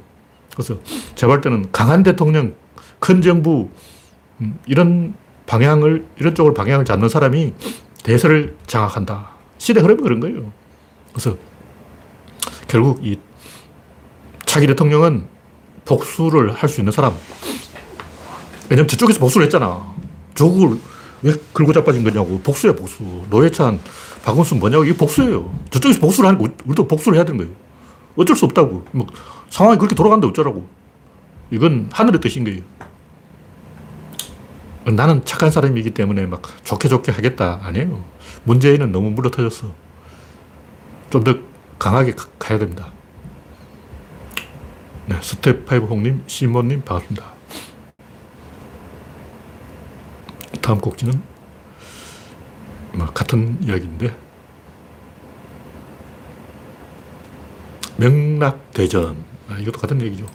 그래서 0.53 0.79
제가 1.15 1.33
볼 1.33 1.41
때는 1.41 1.71
강한 1.71 2.01
대통령, 2.01 2.55
큰 2.99 3.21
정부, 3.21 3.69
음, 4.41 4.57
이런 4.65 5.13
방향을, 5.45 6.05
이런 6.17 6.33
쪽으로 6.33 6.53
방향을 6.53 6.85
잡는 6.85 7.09
사람이 7.09 7.53
대세를 8.03 8.55
장악한다. 8.65 9.29
시대 9.57 9.81
흐름이 9.81 10.01
그런 10.01 10.19
거예요. 10.19 10.51
그래서 11.11 11.37
결국 12.67 13.05
이 13.05 13.19
차기 14.45 14.67
대통령은 14.67 15.27
복수를 15.85 16.51
할 16.53 16.67
수 16.69 16.81
있는 16.81 16.91
사람. 16.91 17.15
왜냐면 18.69 18.87
저쪽에서 18.87 19.19
복수를 19.19 19.45
했잖아. 19.45 19.93
조국을 20.33 20.79
왜 21.21 21.33
긁고 21.53 21.71
자빠진 21.73 22.03
거냐고. 22.03 22.39
복수야, 22.41 22.73
복수. 22.73 23.03
노회찬, 23.29 23.79
박원순 24.23 24.59
뭐냐고. 24.59 24.83
이게 24.85 24.95
복수예요. 24.97 25.53
저쪽에서 25.69 25.99
복수를 25.99 26.29
하니까 26.29 26.53
우리도 26.65 26.87
복수를 26.87 27.17
해야 27.17 27.25
되는 27.25 27.37
거예요. 27.37 27.53
어쩔 28.15 28.35
수 28.35 28.45
없다고. 28.45 28.85
뭐 28.91 29.05
상황이 29.49 29.77
그렇게 29.77 29.95
돌아간데 29.95 30.27
어쩌라고. 30.27 30.67
이건 31.51 31.89
하늘의 31.93 32.19
뜻인 32.21 32.43
거예요. 32.43 32.61
나는 34.85 35.23
착한 35.25 35.49
사람이기 35.51 35.91
때문에 35.91 36.25
막 36.27 36.41
좋게 36.63 36.89
좋게 36.89 37.11
하겠다. 37.11 37.59
아니에요. 37.63 38.03
문재인은 38.43 38.91
너무 38.91 39.09
물러터졌어. 39.11 39.73
좀 41.09 41.23
더 41.23 41.35
강하게 41.79 42.13
가, 42.13 42.53
야 42.53 42.59
됩니다. 42.59 42.91
네, 45.07 45.21
스텝 45.21 45.67
파이브 45.67 45.85
홍님, 45.85 46.23
시몬님, 46.25 46.81
반갑습니다. 46.81 47.31
다음 50.63 50.79
꼭지는 50.79 51.21
뭐 52.95 53.05
같은 53.13 53.55
이야기인데 53.61 54.17
명낙대전. 57.97 59.23
아, 59.47 59.59
이것도 59.59 59.79
같은 59.79 60.01
얘기죠. 60.01 60.25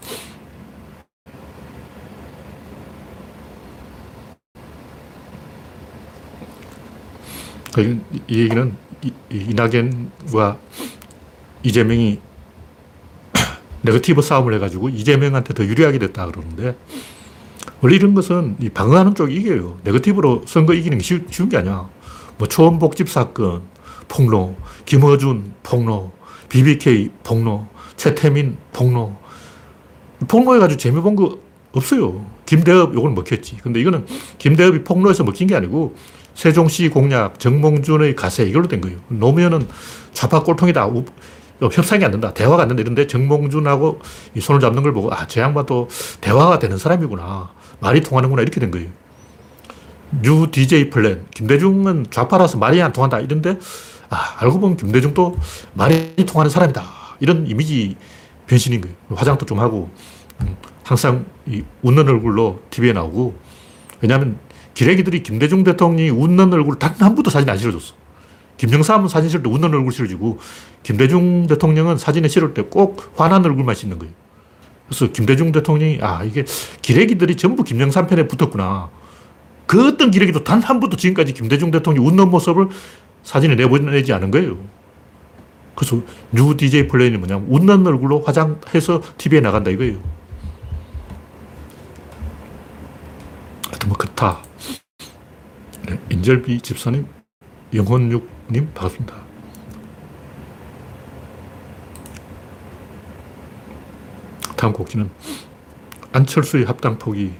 그, 7.75 8.01
이 8.29 8.43
얘기는 8.43 8.77
이낙연과 9.31 10.59
이재명이 11.65 12.30
네거티브 13.83 14.23
싸움을 14.23 14.55
해가지고 14.55 14.89
이재명한테 14.91 15.55
더 15.55 15.65
유리하게 15.65 15.99
됐다 15.99 16.27
그러는데 16.27 16.77
원래 17.81 17.97
이런 17.97 18.15
것은 18.15 18.57
방어하는 18.75 19.15
쪽이 19.15 19.35
이겨요. 19.35 19.79
네거티브로 19.85 20.43
선거 20.47 20.75
이기는 20.75 20.99
게 20.99 21.05
쉬운, 21.05 21.27
쉬운 21.31 21.49
게 21.49 21.57
아니야. 21.57 21.89
뭐 22.39 22.49
초원복집 22.49 23.09
사건, 23.09 23.63
폭로, 24.09 24.57
김어준 24.85 25.55
폭로, 25.63 26.13
BBK 26.49 27.11
폭로, 27.23 27.67
최태민 27.97 28.57
폭로. 28.73 29.17
폭로해가지고 30.29 30.79
재미 30.79 31.01
본 31.01 31.17
거 31.17 31.39
없어요. 31.73 32.27
김대엽 32.47 32.95
요걸 32.95 33.13
먹혔지. 33.13 33.59
근데 33.63 33.81
이거는 33.81 34.07
김대업이 34.39 34.83
폭로해서 34.85 35.23
먹힌 35.25 35.47
게 35.47 35.55
아니고 35.55 35.95
세종시 36.35 36.89
공약, 36.89 37.39
정몽준의 37.39 38.17
가세 38.17 38.45
이걸로 38.45 38.67
된 38.67 38.81
거예요. 38.81 38.99
노무현은 39.09 39.69
좌파 40.13 40.43
꼴통이다. 40.43 40.89
협상이 41.61 42.05
안 42.05 42.11
된다. 42.11 42.33
대화가 42.33 42.63
안 42.63 42.69
된다. 42.69 42.81
이런데 42.81 43.07
정몽준하고 43.07 44.01
이 44.35 44.41
손을 44.41 44.61
잡는 44.61 44.83
걸 44.83 44.93
보고 44.93 45.13
아, 45.13 45.27
저 45.27 45.41
양반도 45.41 45.89
대화가 46.21 46.59
되는 46.59 46.79
사람이구나. 46.79 47.51
말이 47.81 48.01
통하는구나. 48.01 48.43
이렇게 48.43 48.61
된 48.61 48.71
거예요. 48.71 48.89
new 50.23 50.49
DJ 50.51 50.91
플랜. 50.91 51.27
김대중은 51.35 52.07
좌파라서 52.11 52.59
말이 52.59 52.81
안 52.83 52.93
통한다. 52.93 53.21
이런데 53.21 53.59
아, 54.09 54.37
알고 54.39 54.59
보면 54.61 54.77
김대중도 54.77 55.39
말이 55.75 56.15
통하는 56.27 56.51
사람이다. 56.51 56.83
이런 57.21 57.47
이미지 57.47 57.97
변신인 58.47 58.81
거예요. 58.81 58.97
화장도 59.15 59.47
좀 59.47 59.61
하고, 59.61 59.91
음, 60.41 60.57
항상 60.83 61.27
이 61.47 61.63
웃는 61.83 62.09
얼굴로 62.09 62.61
TV에 62.71 62.93
나오고, 62.93 63.37
왜냐하면 64.01 64.39
기레기들이 64.75 65.23
김대중 65.23 65.63
대통령이 65.63 66.11
웃는 66.11 66.53
얼굴 66.53 66.77
단 66.79 66.97
한 66.99 67.15
번도 67.15 67.31
사진 67.31 67.49
안 67.49 67.57
실어줬어. 67.59 67.95
김정삼은 68.61 69.09
사진 69.09 69.31
실을 69.31 69.43
때 69.43 69.49
웃는 69.51 69.73
얼굴 69.73 69.91
실어주고, 69.91 70.39
김대중 70.83 71.47
대통령은 71.47 71.97
사진에 71.97 72.29
실을 72.29 72.53
때 72.53 72.61
꼭 72.63 73.11
화난 73.17 73.43
얼굴만 73.47 73.75
씻는 73.75 73.99
거예요. 73.99 74.13
그래서 74.87 75.11
김대중 75.11 75.51
대통령이, 75.51 75.99
아, 76.03 76.23
이게 76.25 76.45
기레기들이 76.83 77.37
전부 77.37 77.65
김정삼 77.65 78.07
편에 78.07 78.29
붙었구나. 78.29 78.91
그 79.67 79.89
어떤 79.89 80.11
기레기도 80.11 80.45
단 80.45 80.61
한 80.61 80.79
번도 80.79 80.97
지금까지 80.99 81.33
김대중 81.33 81.71
대통령이 81.71 82.07
웃는 82.07 82.29
모습을 82.29 82.69
사진에 83.23 83.55
내보내지 83.55 84.13
않은 84.13 84.31
거예요. 84.31 84.59
그래서 85.75 86.03
new 86.31 86.55
DJ 86.55 86.87
플랜이 86.89 87.17
뭐냐면 87.17 87.47
웃는 87.49 87.87
얼굴로 87.87 88.21
화장해서 88.25 89.01
TV에 89.17 89.41
나간다 89.41 89.71
이거예요. 89.71 89.99
하여튼 93.69 93.89
뭐 93.89 93.97
그렇다. 93.97 94.43
네, 95.89 95.99
인절비 96.11 96.61
집사님, 96.61 97.07
영혼육 97.73 98.29
님 98.51 98.69
반갑습니다. 98.75 99.15
다음 104.57 104.73
꼭지는 104.73 105.09
안철수의 106.13 106.65
합당 106.65 106.99
포기. 106.99 107.33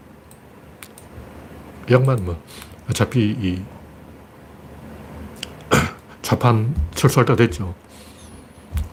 이 1.89 1.93
양반 1.93 2.25
뭐, 2.25 2.41
어차피 2.89 3.37
이 3.41 3.61
좌판 6.23 6.77
철수할 6.95 7.27
때가 7.27 7.37
됐죠. 7.37 7.75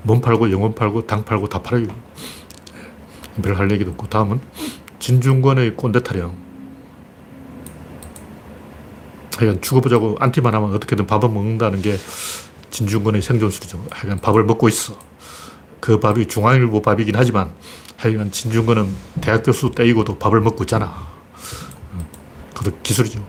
몸 0.01 0.19
팔고 0.19 0.51
영혼 0.51 0.73
팔고 0.73 1.05
당 1.05 1.23
팔고 1.23 1.47
다 1.47 1.61
팔아요. 1.61 1.85
별할 3.43 3.69
얘기도 3.69 3.91
없고. 3.91 4.07
다음은 4.07 4.41
진중권의 4.97 5.75
꼰대 5.75 6.01
타령. 6.01 6.46
하여간 9.37 9.61
죽어보자고 9.61 10.17
안티만 10.19 10.53
하면 10.53 10.73
어떻게든 10.73 11.05
밥을 11.05 11.29
먹는다는 11.29 11.81
게 11.81 11.97
진중권의 12.71 13.21
생존술이죠. 13.21 13.85
하여간 13.91 14.19
밥을 14.19 14.43
먹고 14.43 14.67
있어. 14.67 14.97
그 15.79 15.99
밥이 15.99 16.27
중앙일보 16.27 16.81
밥이긴 16.81 17.15
하지만 17.15 17.51
하여간 17.97 18.31
진중권은 18.31 18.93
대학 19.21 19.43
교수 19.43 19.71
떼이고도 19.71 20.17
밥을 20.17 20.41
먹고 20.41 20.63
있잖아. 20.63 21.07
그것도 22.55 22.79
기술이죠. 22.81 23.25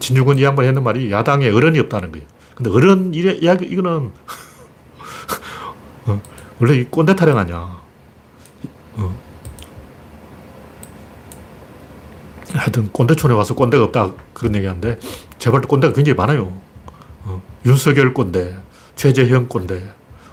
진중권 0.00 0.38
이 0.38 0.42
양반이 0.42 0.68
했는 0.68 0.82
말이 0.82 1.10
야당에 1.12 1.48
어른이 1.50 1.78
없다는 1.80 2.10
거예요. 2.10 2.26
근데 2.54 2.70
어른 2.70 3.12
이야기, 3.14 3.66
이거는 3.66 4.12
어, 6.06 6.22
원래 6.60 6.76
이 6.76 6.84
꼰대 6.84 7.14
타령 7.14 7.38
아니야. 7.38 7.80
어. 8.96 9.20
하여튼 12.52 12.90
꼰대촌에 12.92 13.34
와서 13.34 13.54
꼰대가 13.54 13.84
없다 13.84 14.12
그런 14.34 14.54
얘기 14.56 14.66
하는데 14.66 14.98
제발 15.38 15.62
꼰대가 15.62 15.94
굉장히 15.94 16.16
많아요. 16.16 16.60
어. 17.24 17.42
윤석열 17.64 18.12
꼰대, 18.12 18.56
최재형 18.96 19.48
꼰대, 19.48 19.82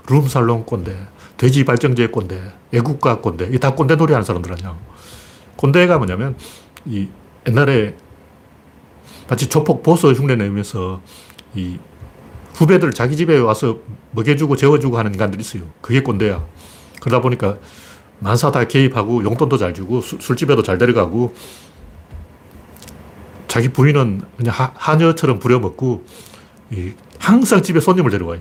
룸살롱 0.08 0.64
꼰대, 0.66 0.94
돼지 1.36 1.64
발정제 1.64 2.08
꼰대, 2.08 2.40
애국가 2.74 3.20
꼰대, 3.20 3.48
이 3.52 3.58
다 3.58 3.74
꼰대 3.74 3.96
놀이 3.96 4.12
하는 4.12 4.24
사람들 4.24 4.52
아니야. 4.52 4.76
꼰대가 5.56 5.98
뭐냐면 5.98 6.36
이 6.84 7.08
옛날에 7.48 7.96
마치 9.28 9.48
조폭 9.48 9.82
보스 9.82 10.08
흉내 10.08 10.36
내면서 10.36 11.00
이 11.54 11.78
후배들 12.54 12.92
자기 12.92 13.16
집에 13.16 13.38
와서 13.38 13.78
먹여주고 14.10 14.56
재워주고 14.56 14.98
하는 14.98 15.12
인간들이 15.14 15.40
있어요. 15.40 15.62
그게 15.80 16.02
꼰대야. 16.02 16.44
그러다 17.00 17.20
보니까 17.22 17.56
만사 18.18 18.50
다 18.52 18.64
개입하고 18.64 19.24
용돈도 19.24 19.56
잘 19.58 19.72
주고 19.74 20.00
술, 20.00 20.20
술집에도 20.20 20.62
잘 20.62 20.78
데려가고 20.78 21.34
자기 23.52 23.68
부인은 23.68 24.22
그냥 24.38 24.54
하, 24.54 24.72
하녀처럼 24.74 25.38
부려먹고 25.38 26.06
이 26.70 26.92
항상 27.18 27.60
집에 27.60 27.80
손님을 27.80 28.10
데려와요. 28.10 28.40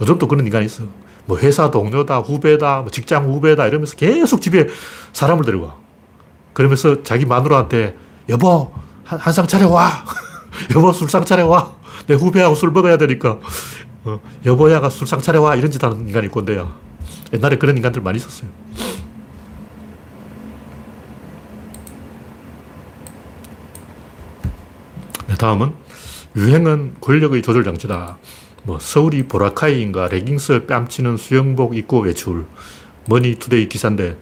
요즘도 0.00 0.28
그런 0.28 0.46
인간이 0.46 0.64
있어. 0.64 0.84
뭐 1.26 1.36
회사 1.36 1.70
동료다, 1.70 2.20
후배다, 2.20 2.80
뭐 2.80 2.90
직장 2.90 3.26
후배다 3.26 3.66
이러면서 3.66 3.94
계속 3.96 4.40
집에 4.40 4.68
사람을 5.12 5.44
데려와. 5.44 5.74
그러면서 6.54 7.02
자기 7.02 7.26
마누라한테 7.26 7.96
여보 8.30 8.72
한상 9.04 9.46
차려와. 9.46 10.06
여보 10.74 10.90
술상 10.94 11.26
차려와. 11.26 11.74
내 12.06 12.14
후배하고 12.14 12.54
술 12.54 12.70
먹어야 12.70 12.96
되니까 12.96 13.40
어, 14.04 14.20
여보야가 14.46 14.88
술상 14.88 15.20
차려와 15.20 15.56
이런 15.56 15.70
짓 15.70 15.84
하는 15.84 16.08
인간이 16.08 16.28
꼰대야. 16.28 16.74
옛날에 17.34 17.58
그런 17.58 17.76
인간들 17.76 18.00
많이 18.00 18.16
있었어요. 18.16 18.48
다음은 25.36 25.72
유행은 26.36 26.96
권력의 27.00 27.42
조절 27.42 27.64
장치다. 27.64 28.18
뭐 28.64 28.78
서울이 28.80 29.24
보라카이인가 29.24 30.08
레깅스 30.08 30.66
뺨치는 30.66 31.16
수영복 31.16 31.76
입고 31.76 32.00
외출. 32.00 32.46
머니투데이 33.06 33.68
기사인데 33.68 34.18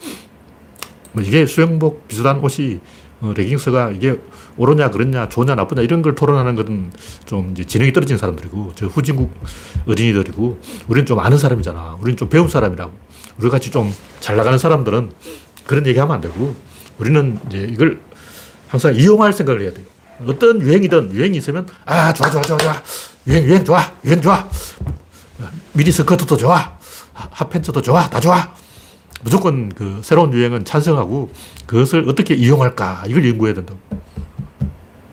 뭐 1.12 1.22
이게 1.22 1.46
수영복 1.46 2.08
비슷한 2.08 2.38
옷이 2.40 2.80
어, 3.20 3.32
레깅스가 3.36 3.90
이게 3.92 4.18
옳으냐 4.56 4.90
그렇냐 4.90 5.28
좋냐 5.28 5.54
나쁘냐 5.54 5.82
이런 5.82 6.02
걸 6.02 6.16
토론하는 6.16 6.56
것은 6.56 6.90
좀 7.24 7.52
이제 7.52 7.64
지능이 7.64 7.92
떨어진 7.92 8.18
사람들이고 8.18 8.72
저 8.74 8.86
후진국 8.86 9.32
어린이들이고 9.86 10.60
우리는 10.88 11.06
좀 11.06 11.20
아는 11.20 11.38
사람이잖아. 11.38 11.98
우리는 12.00 12.16
좀 12.16 12.28
배운 12.28 12.48
사람이라고. 12.48 12.92
우리 13.38 13.48
같이 13.50 13.70
좀 13.70 13.92
잘 14.22 14.36
나가는 14.36 14.56
사람들은 14.56 15.10
그런 15.66 15.84
얘기하면 15.86 16.14
안 16.14 16.20
되고 16.20 16.54
우리는 16.98 17.38
이제 17.48 17.66
이걸 17.68 18.00
항상 18.68 18.94
이용할 18.94 19.32
생각을 19.32 19.60
해야 19.62 19.72
돼요. 19.72 19.84
어떤 20.26 20.60
유행이든 20.60 21.12
유행이 21.12 21.38
있으면 21.38 21.66
아 21.84 22.12
좋아 22.12 22.30
좋아 22.30 22.42
좋아 22.42 22.56
좋아 22.58 22.82
유행 23.26 23.44
유행 23.44 23.64
좋아 23.64 23.92
유행 24.04 24.20
좋아 24.20 24.48
미니 25.72 25.90
스커트도 25.90 26.36
좋아 26.36 26.78
핫팬츠도 27.14 27.82
좋아 27.82 28.08
다 28.08 28.20
좋아 28.20 28.52
무조건 29.22 29.68
그 29.68 30.00
새로운 30.02 30.32
유행은 30.32 30.64
찬성하고 30.64 31.32
그것을 31.66 32.08
어떻게 32.08 32.34
이용할까 32.34 33.04
이걸 33.06 33.28
연구해야 33.28 33.54
된다. 33.54 33.72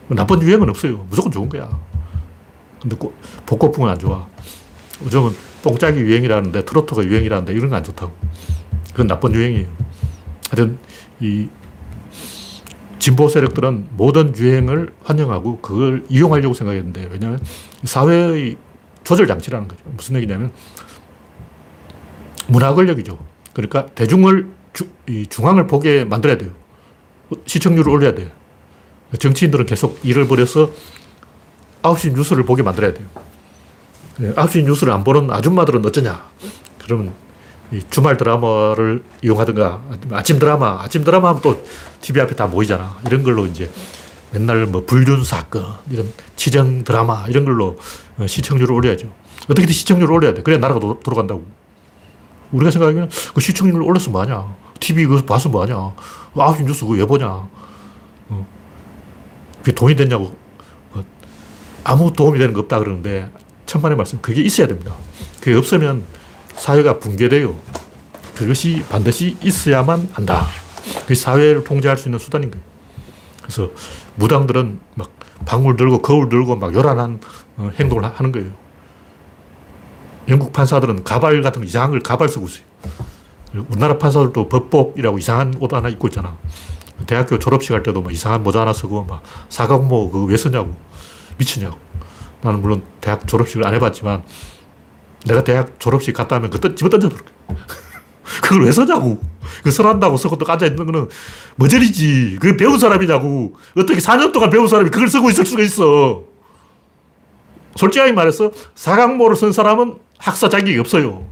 나쁜 0.08 0.41
유행은 0.41 0.67
없어요. 0.67 1.06
무조건 1.10 1.32
좋은 1.32 1.48
거야. 1.48 1.69
근데 2.82 2.98
복고풍은 3.45 3.88
안 3.88 4.00
좋아. 4.00 4.26
요즘은 5.04 5.36
뽕짝이 5.62 6.00
유행이라는데 6.00 6.65
트로트가 6.65 7.04
유행이라는데 7.04 7.54
이런 7.54 7.69
거 7.69 7.76
안 7.76 7.84
좋다고. 7.84 8.12
그건 8.91 9.06
나쁜 9.08 9.32
유행이에요. 9.36 9.67
하여튼 10.50 10.80
이 11.19 11.48
진보 13.00 13.30
세력들은 13.30 13.90
모든 13.92 14.36
유행을 14.36 14.94
환영하고 15.04 15.60
그걸 15.60 16.06
이용하려고 16.10 16.54
생각했는데 16.54 17.08
왜냐하면 17.12 17.40
사회의 17.84 18.58
조절 19.04 19.26
장치라는 19.26 19.68
거죠. 19.68 19.82
무슨 19.86 20.16
얘기냐면 20.18 20.52
문화 22.48 22.74
권력이죠. 22.74 23.18
그러니까 23.54 23.88
대중을 23.88 24.48
주, 24.74 24.88
중앙을 25.30 25.68
보게 25.68 26.04
만들어야 26.04 26.38
돼요. 26.38 26.52
시청률을 27.46 27.92
올려야 27.92 28.14
돼요. 28.14 28.30
정치인들은 29.18 29.66
계속 29.66 30.00
일을 30.04 30.28
벌여서 30.28 30.72
9시 31.82 32.14
뉴스를 32.16 32.44
보게 32.44 32.62
만들어야 32.64 32.94
돼요. 32.94 33.08
9시 34.20 34.66
뉴스를 34.66 34.92
안 34.94 35.04
보는 35.04 35.32
아줌마들은 35.32 35.86
어쩌냐. 35.86 36.30
그러면 36.84 37.14
주말 37.90 38.18
드라마를 38.18 39.04
이용하든가 39.22 39.82
아침 40.12 40.40
드라마, 40.40 40.82
아침 40.82 41.04
드라마 41.04 41.30
하면 41.30 41.42
또 41.42 41.64
TV 42.02 42.22
앞에 42.22 42.36
다 42.36 42.48
모이잖아. 42.48 42.98
이런 43.06 43.24
걸로 43.24 43.46
이제 43.46 43.70
맨날 44.32 44.66
뭐 44.66 44.86
불륜 44.86 45.24
사건, 45.24 45.66
이런 45.90 46.12
치정 46.36 46.84
드라마 46.84 47.26
이런 47.28 47.46
걸로 47.46 47.78
시청률을 48.26 48.74
올려야죠. 48.74 49.08
어떻게든 49.44 49.74
시청률을 49.74 50.14
올려야 50.14 50.34
돼. 50.34 50.42
그래야 50.44 50.60
나라가 50.60 50.80
도, 50.80 51.00
돌아간다고. 51.00 51.46
우리가 52.52 52.72
생각하기에는 52.72 53.10
그 53.34 53.42
시청률을 53.42 53.84
올려서 53.84 54.10
뭐하냐. 54.12 54.56
TV 54.80 55.06
그거 55.06 55.24
봐서 55.24 55.50
뭐하냐. 55.50 55.94
9시 56.34 56.64
뉴스 56.66 56.82
그거 56.86 56.98
왜 56.98 57.06
보냐. 57.06 57.28
어. 58.30 58.48
그게 59.60 59.72
돈이 59.72 59.96
됐냐고. 59.96 60.36
어. 60.94 61.04
아무 61.84 62.12
도움이 62.12 62.40
되는 62.40 62.54
거 62.54 62.62
없다 62.62 62.80
그러는데 62.80 63.30
천만의 63.66 63.98
말씀. 63.98 64.20
그게 64.22 64.42
있어야 64.42 64.68
됩니다. 64.68 64.94
그게 65.40 65.56
없으면 65.56 66.04
사회가 66.60 67.00
붕괴돼요. 67.00 67.56
그것이 68.36 68.84
반드시 68.89 69.38
있어야만 69.41 70.10
한다. 70.13 70.48
그 71.08 71.15
사회를 71.15 71.63
통제할 71.63 71.98
수 71.98 72.08
있는 72.10 72.19
수단인 72.19 72.52
거예요. 72.52 72.63
그래서 73.41 73.72
무당들은 74.15 74.80
막 74.95 75.12
방울 75.45 75.78
들고 75.78 76.02
거울 76.02 76.30
들고 76.30 76.58
막 76.58 76.74
요란한 76.74 77.19
어, 77.58 77.72
행동을 77.80 78.04
하는 78.04 78.32
거예요. 78.32 78.52
영국 80.28 80.54
판사들은 80.54 81.04
가발 81.04 81.41
같은 81.41 81.63
이상한 81.63 81.91
걸 81.91 82.02
가발 82.02 82.30
쓰고 82.30 82.45
있어요. 82.48 82.63
우리나라 83.69 83.98
판사들도 83.98 84.48
법복이라고 84.50 85.17
이상한 85.17 85.56
옷 85.60 85.74
하나 85.74 85.89
입고 85.89 86.10
있잖아. 86.10 86.38
대학교 87.08 87.39
졸업식 87.39 87.72
할 87.72 87.82
때도 87.82 88.02
막 88.02 88.13
이상한 88.13 88.43
모자 88.43 88.62
하나 88.62 88.74
쓰고 88.74 89.06
막 89.06 89.24
사각모 89.48 90.12
그거 90.12 90.26
왜 90.26 90.38
쓰냐고. 90.38 90.76
미치냐고. 91.38 91.80
나는 92.41 92.62
물론 92.62 92.84
대학 93.02 93.26
졸업식을 93.28 93.65
안 93.65 93.74
해봤지만 93.74 94.24
내가 95.26 95.44
대학 95.44 95.80
졸업식 95.80 96.14
갔다 96.14 96.36
하면 96.38 96.50
그때 96.50 96.74
집어 96.76 96.90
던져버릴 96.90 97.24
거야. 97.24 97.58
그걸 98.42 98.66
왜 98.66 98.72
쓰냐고. 98.72 99.20
그 99.64 99.72
설한다고 99.72 100.18
쓰고 100.18 100.38
또 100.38 100.50
앉아있는 100.50 100.86
거는 100.86 101.10
머저리지. 101.56 102.38
그 102.40 102.56
배운 102.56 102.80
사람이냐고. 102.80 103.56
어떻게 103.76 104.00
4년 104.00 104.32
동안 104.32 104.50
배운 104.50 104.68
사람이 104.68 104.90
그걸 104.90 105.08
쓰고 105.10 105.30
있을 105.30 105.46
수가 105.46 105.64
있어. 105.64 106.24
솔직하게 107.76 108.12
말해서 108.14 108.52
사각모를 108.76 109.36
쓴 109.36 109.52
사람은 109.52 109.96
학사 110.18 110.50
자격이 110.50 110.78
없어요. 110.80 111.26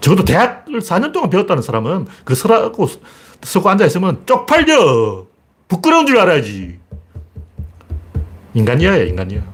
적어도 0.00 0.24
대학을 0.24 0.80
4년 0.80 1.12
동안 1.12 1.30
배웠다는 1.30 1.62
사람은 1.62 2.06
그 2.24 2.34
설하고 2.34 2.88
쓰고 3.42 3.70
앉아있으면 3.70 4.26
쪽팔려. 4.26 5.26
부끄러운 5.68 6.06
줄 6.06 6.18
알아야지. 6.18 6.78
인간이야, 8.52 8.96
인간이야. 8.98 9.53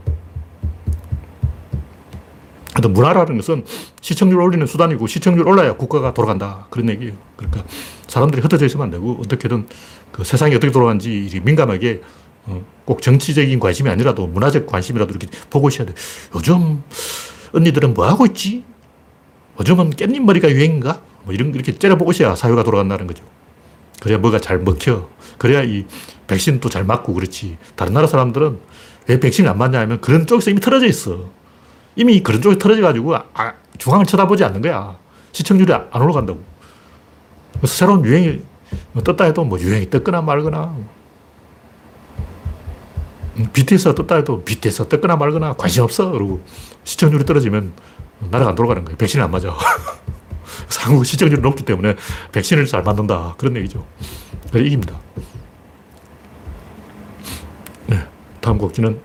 하여튼 2.80 2.92
문화라는 2.94 3.36
것은 3.36 3.64
시청률 4.00 4.40
올리는 4.40 4.66
수단이고 4.66 5.06
시청률 5.06 5.46
올라야 5.46 5.74
국가가 5.74 6.14
돌아간다. 6.14 6.66
그런 6.70 6.88
얘기예요. 6.88 7.12
그러니까 7.36 7.64
사람들이 8.08 8.40
흩어져 8.40 8.66
있으면 8.66 8.84
안 8.84 8.90
되고 8.90 9.18
어떻게든 9.22 9.66
그 10.10 10.24
세상이 10.24 10.54
어떻게 10.54 10.72
돌아가는지 10.72 11.40
민감하게 11.44 12.00
어, 12.46 12.64
꼭 12.86 13.02
정치적인 13.02 13.60
관심이 13.60 13.90
아니라도 13.90 14.26
문화적 14.26 14.66
관심이라도 14.66 15.10
이렇게 15.10 15.28
보고 15.50 15.68
있어야 15.68 15.86
돼. 15.86 15.94
요즘 16.34 16.82
언니들은 17.52 17.92
뭐 17.94 18.06
하고 18.06 18.24
있지? 18.26 18.64
요즘은 19.60 19.90
깻잎 19.90 20.20
머리가 20.20 20.50
유행인가? 20.50 21.02
뭐 21.24 21.34
이런, 21.34 21.54
이렇게 21.54 21.78
째려보고서야 21.78 22.34
사회가 22.34 22.64
돌아간다는 22.64 23.06
거죠. 23.06 23.22
그래야 24.00 24.16
뭐가 24.16 24.40
잘 24.40 24.58
먹혀. 24.58 25.10
그래야 25.36 25.62
이 25.62 25.84
백신도 26.26 26.70
잘 26.70 26.84
맞고 26.84 27.12
그렇지. 27.12 27.58
다른 27.76 27.92
나라 27.92 28.06
사람들은 28.06 28.58
왜 29.08 29.20
백신이 29.20 29.46
안 29.46 29.58
맞냐 29.58 29.80
하면 29.80 30.00
그런 30.00 30.26
쪽에서 30.26 30.50
이미 30.50 30.60
틀어져 30.60 30.86
있어. 30.86 31.28
이미 31.96 32.22
그런 32.22 32.40
쪽에 32.40 32.56
틀어져 32.56 32.82
가지고 32.82 33.16
아, 33.16 33.54
중앙을 33.78 34.06
쳐다보지 34.06 34.44
않는 34.44 34.62
거야. 34.62 34.96
시청률이 35.32 35.72
안 35.72 36.02
올라간다고. 36.02 36.42
그래서 37.52 37.74
새로운 37.74 38.04
유행이 38.04 38.42
떴다 39.04 39.24
해도 39.24 39.44
뭐 39.44 39.58
유행이 39.58 39.90
떴거나 39.90 40.22
말거나 40.22 40.76
음, 43.36 43.48
BTS가 43.52 43.94
떴다 43.94 44.16
해도 44.16 44.42
BTS가 44.44 44.88
떴거나 44.88 45.16
말거나 45.16 45.54
관심 45.54 45.82
없어. 45.82 46.10
그러고 46.10 46.40
시청률이 46.84 47.24
떨어지면 47.24 47.72
나라가 48.30 48.50
안 48.50 48.54
돌아가는 48.54 48.84
거예요. 48.84 48.96
백신이 48.96 49.22
안 49.22 49.30
맞아. 49.30 49.56
한국 50.80 51.04
시청률이 51.04 51.40
높기 51.40 51.64
때문에 51.64 51.96
백신을 52.32 52.66
잘 52.66 52.82
만든다. 52.82 53.34
그런 53.38 53.56
얘기죠. 53.56 53.84
그래 54.52 54.64
이깁니다. 54.64 54.98
네. 57.86 57.98
다음 58.40 58.58
곡지는 58.58 59.00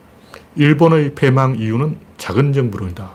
일본의 0.56 1.16
패망 1.16 1.56
이유는 1.56 2.05
작은 2.18 2.54
정부론이다. 2.54 3.12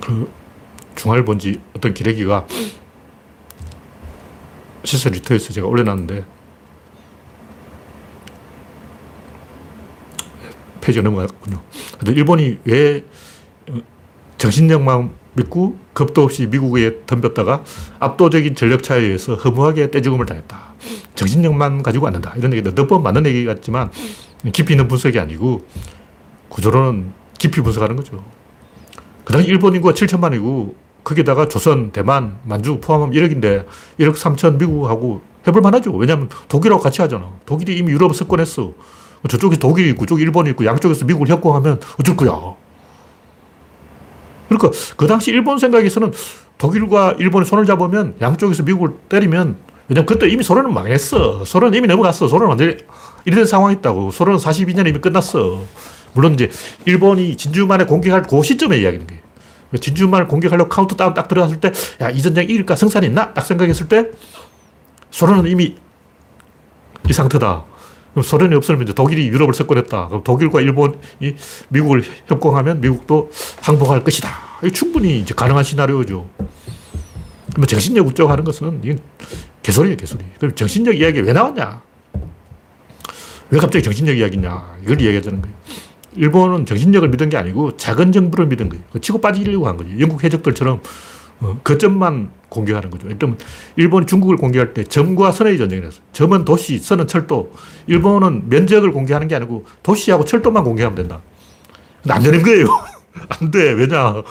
그 0.00 0.30
중알본지 0.96 1.60
어떤 1.74 1.94
기레기가 1.94 2.46
시설 4.84 5.12
리터에서 5.12 5.52
제가 5.52 5.66
올려놨는데 5.66 6.24
페이지가 10.82 11.02
넘어갔군요. 11.02 11.62
근데 11.98 12.12
일본이 12.12 12.58
왜 12.64 13.04
정신력만 14.36 15.14
믿고 15.32 15.78
겁도 15.94 16.22
없이 16.22 16.46
미국에 16.46 17.00
덤볐다가 17.06 17.64
압도적인 17.98 18.54
전력 18.54 18.82
차이에 18.82 19.06
의해서 19.06 19.34
허무하게 19.36 19.90
떼죽음을 19.90 20.26
당했다. 20.26 20.73
정신력만 21.14 21.82
가지고 21.82 22.06
안 22.06 22.12
된다. 22.14 22.32
이런 22.36 22.52
얘기도 22.52 22.72
몇번 22.72 23.02
맞는 23.02 23.26
얘기 23.26 23.44
같지만 23.44 23.90
깊이 24.52 24.74
있는 24.74 24.88
분석이 24.88 25.18
아니고 25.18 25.66
구조로는 26.48 27.12
깊이 27.38 27.60
분석하는 27.60 27.96
거죠. 27.96 28.24
그 29.24 29.32
당시 29.32 29.48
일본 29.48 29.74
인구가 29.74 29.94
7천만이고 29.94 30.74
거기다가 31.02 31.48
조선, 31.48 31.92
대만, 31.92 32.38
만주 32.44 32.80
포함하면 32.80 33.14
1억인데 33.14 33.66
1억 33.98 34.14
3천 34.14 34.58
미국하고 34.58 35.22
해볼 35.46 35.60
만하죠. 35.60 35.92
왜냐하면 35.92 36.28
독일하고 36.48 36.82
같이 36.82 37.02
하잖아. 37.02 37.30
독일이 37.44 37.76
이미 37.76 37.92
유럽을 37.92 38.14
석권했어. 38.14 38.72
저쪽에 39.28 39.56
독일이 39.56 39.90
있고, 39.90 40.06
저쪽에 40.06 40.22
일본이 40.22 40.50
있고, 40.50 40.64
양쪽에서 40.64 41.04
미국을 41.04 41.28
협공하면 41.28 41.80
어쩔 41.98 42.16
거야. 42.16 42.54
그러니까 44.48 44.70
그 44.96 45.06
당시 45.06 45.30
일본 45.30 45.58
생각에서는 45.58 46.12
독일과 46.58 47.16
일본이 47.18 47.46
손을 47.46 47.64
잡으면 47.66 48.16
양쪽에서 48.20 48.62
미국을 48.62 48.96
때리면 49.08 49.56
왜냐면 49.88 50.06
그때 50.06 50.28
이미 50.28 50.42
소련은 50.42 50.72
망했어. 50.72 51.44
소련은 51.44 51.76
이미 51.76 51.86
넘어갔어. 51.86 52.28
소련은 52.28 52.48
완전히 52.48 52.76
이런 53.24 53.46
상황이 53.46 53.76
있다고. 53.76 54.10
소련은 54.10 54.38
42년 54.38 54.88
이미 54.88 54.98
끝났어. 55.00 55.62
물론 56.14 56.34
이제 56.34 56.50
일본이 56.84 57.36
진주만에 57.36 57.84
공격할 57.84 58.22
그 58.22 58.42
시점에 58.42 58.76
이야기하는 58.78 59.06
거예요. 59.06 59.22
진주만을 59.80 60.28
공격하려고 60.28 60.68
카운트다운 60.68 61.14
딱 61.14 61.26
들어갔을 61.26 61.58
때, 61.58 61.72
야, 62.00 62.08
이 62.08 62.22
전쟁 62.22 62.44
이길까? 62.44 62.76
승산이 62.76 63.08
있나? 63.08 63.32
딱 63.34 63.42
생각했을 63.42 63.88
때, 63.88 64.10
소련은 65.10 65.50
이미 65.50 65.76
이 67.08 67.12
상태다. 67.12 67.64
그럼 68.12 68.22
소련이 68.22 68.54
없으면 68.54 68.82
이제 68.82 68.92
독일이 68.92 69.26
유럽을 69.26 69.52
석권했다. 69.52 70.08
그럼 70.08 70.22
독일과 70.22 70.60
일본이 70.60 70.94
미국을 71.68 72.04
협공하면 72.26 72.80
미국도 72.80 73.32
항복할 73.60 74.04
것이다. 74.04 74.30
이 74.62 74.70
충분히 74.70 75.18
이제 75.18 75.34
가능한 75.34 75.64
시나리오죠. 75.64 76.28
그러면 77.54 77.68
정신력 77.68 78.06
어쩌고 78.06 78.30
하는 78.30 78.44
것은 78.44 78.80
이건 78.82 78.98
개소리예요, 79.62 79.96
개소리. 79.96 80.24
그럼 80.38 80.54
정신력 80.54 80.98
이야기 80.98 81.20
왜 81.20 81.32
나왔냐? 81.32 81.80
왜 83.50 83.58
갑자기 83.58 83.82
정신력 83.82 84.18
이야기냐? 84.18 84.76
이걸 84.82 85.00
이야기하자는 85.00 85.40
거예요. 85.40 85.56
일본은 86.16 86.66
정신력을 86.66 87.08
믿은 87.08 87.28
게 87.28 87.36
아니고 87.36 87.76
작은 87.76 88.12
정부를 88.12 88.46
믿은 88.46 88.68
거예요. 88.68 88.84
치고 89.00 89.20
빠지려고 89.20 89.68
한 89.68 89.76
거죠. 89.76 89.90
영국 90.00 90.22
해적들처럼 90.24 90.80
어, 91.40 91.58
거점만 91.62 92.30
공격하는 92.48 92.90
거죠. 92.90 93.08
일단 93.08 93.36
일본이 93.76 94.06
중국을 94.06 94.36
공격할 94.36 94.74
때 94.74 94.84
점과 94.84 95.32
선의 95.32 95.58
전쟁이었어요. 95.58 96.00
점은 96.12 96.44
도시, 96.44 96.78
선은 96.78 97.06
철도. 97.06 97.52
일본은 97.86 98.48
면적을 98.48 98.92
공격하는 98.92 99.28
게 99.28 99.34
아니고 99.36 99.64
도시하고 99.82 100.24
철도만 100.24 100.64
공격하면 100.64 100.96
된다. 100.96 101.20
안 102.08 102.22
되는 102.22 102.42
거예요. 102.42 102.66
안 103.28 103.50
돼. 103.50 103.72
왜냐. 103.72 104.22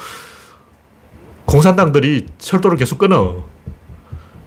공산당들이 1.45 2.27
철도를 2.37 2.77
계속 2.77 2.97
끊어. 2.97 3.43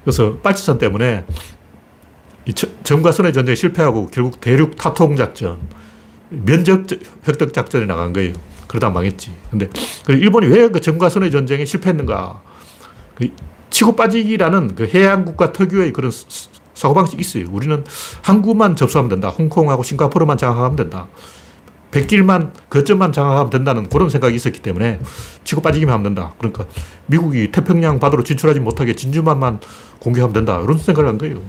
그래서 0.05 0.37
빨치산 0.39 0.79
때문에 0.79 1.25
이 2.45 2.55
점과 2.85 3.13
선의 3.13 3.33
전쟁에 3.33 3.57
실패하고 3.57 4.09
결국 4.09 4.41
대륙 4.41 4.77
타통 4.77 5.17
작전, 5.17 5.59
면적 6.29 6.87
획득 7.27 7.53
작전에 7.53 7.87
나간 7.87 8.13
거예요. 8.13 8.33
그러다 8.67 8.91
망했지. 8.91 9.33
근데 9.51 9.69
일본이 10.09 10.47
왜그 10.47 10.81
점과 10.81 11.09
선의 11.09 11.31
전쟁에 11.31 11.65
실패했는가? 11.65 12.43
그 13.17 13.31
치고 13.71 13.97
빠지기라는 13.97 14.75
그 14.75 14.89
해양국가 14.93 15.53
특유의 15.53 15.93
그런 15.93 16.11
사고방식이 16.75 17.21
있어요. 17.21 17.47
우리는 17.51 17.85
항구만 18.23 18.77
접수하면 18.77 19.09
된다. 19.09 19.29
홍콩하고 19.29 19.83
싱가포르만 19.83 20.37
장악하면 20.37 20.77
된다. 20.77 21.09
백길만, 21.97 22.53
거점만 22.69 23.11
장악하면 23.13 23.49
된다는 23.49 23.89
그런 23.89 24.11
생각이 24.11 24.37
있었기 24.37 24.61
때문에 24.61 25.01
치고 25.45 25.63
빠지기만 25.63 25.95
하면 25.95 26.03
된다. 26.15 26.35
그러니까 26.37 26.67
미국이 27.07 27.51
태평양 27.51 27.99
바다로 27.99 28.23
진출하지 28.23 28.61
못하게 28.61 28.95
진주만만 28.95 29.61
공격하면 30.01 30.35
된다. 30.35 30.61
이런 30.63 30.77
생각을 30.77 31.09
한 31.09 31.17
거예요. 31.17 31.41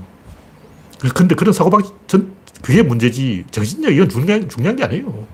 근데 1.13 1.35
그런 1.35 1.51
사고방식, 1.53 1.93
전, 2.07 2.31
그게 2.61 2.81
문제지. 2.81 3.43
정신력 3.51 3.91
이건 3.93 4.07
중요한, 4.07 4.47
중요한 4.47 4.77
게 4.77 4.85
아니에요. 4.85 5.27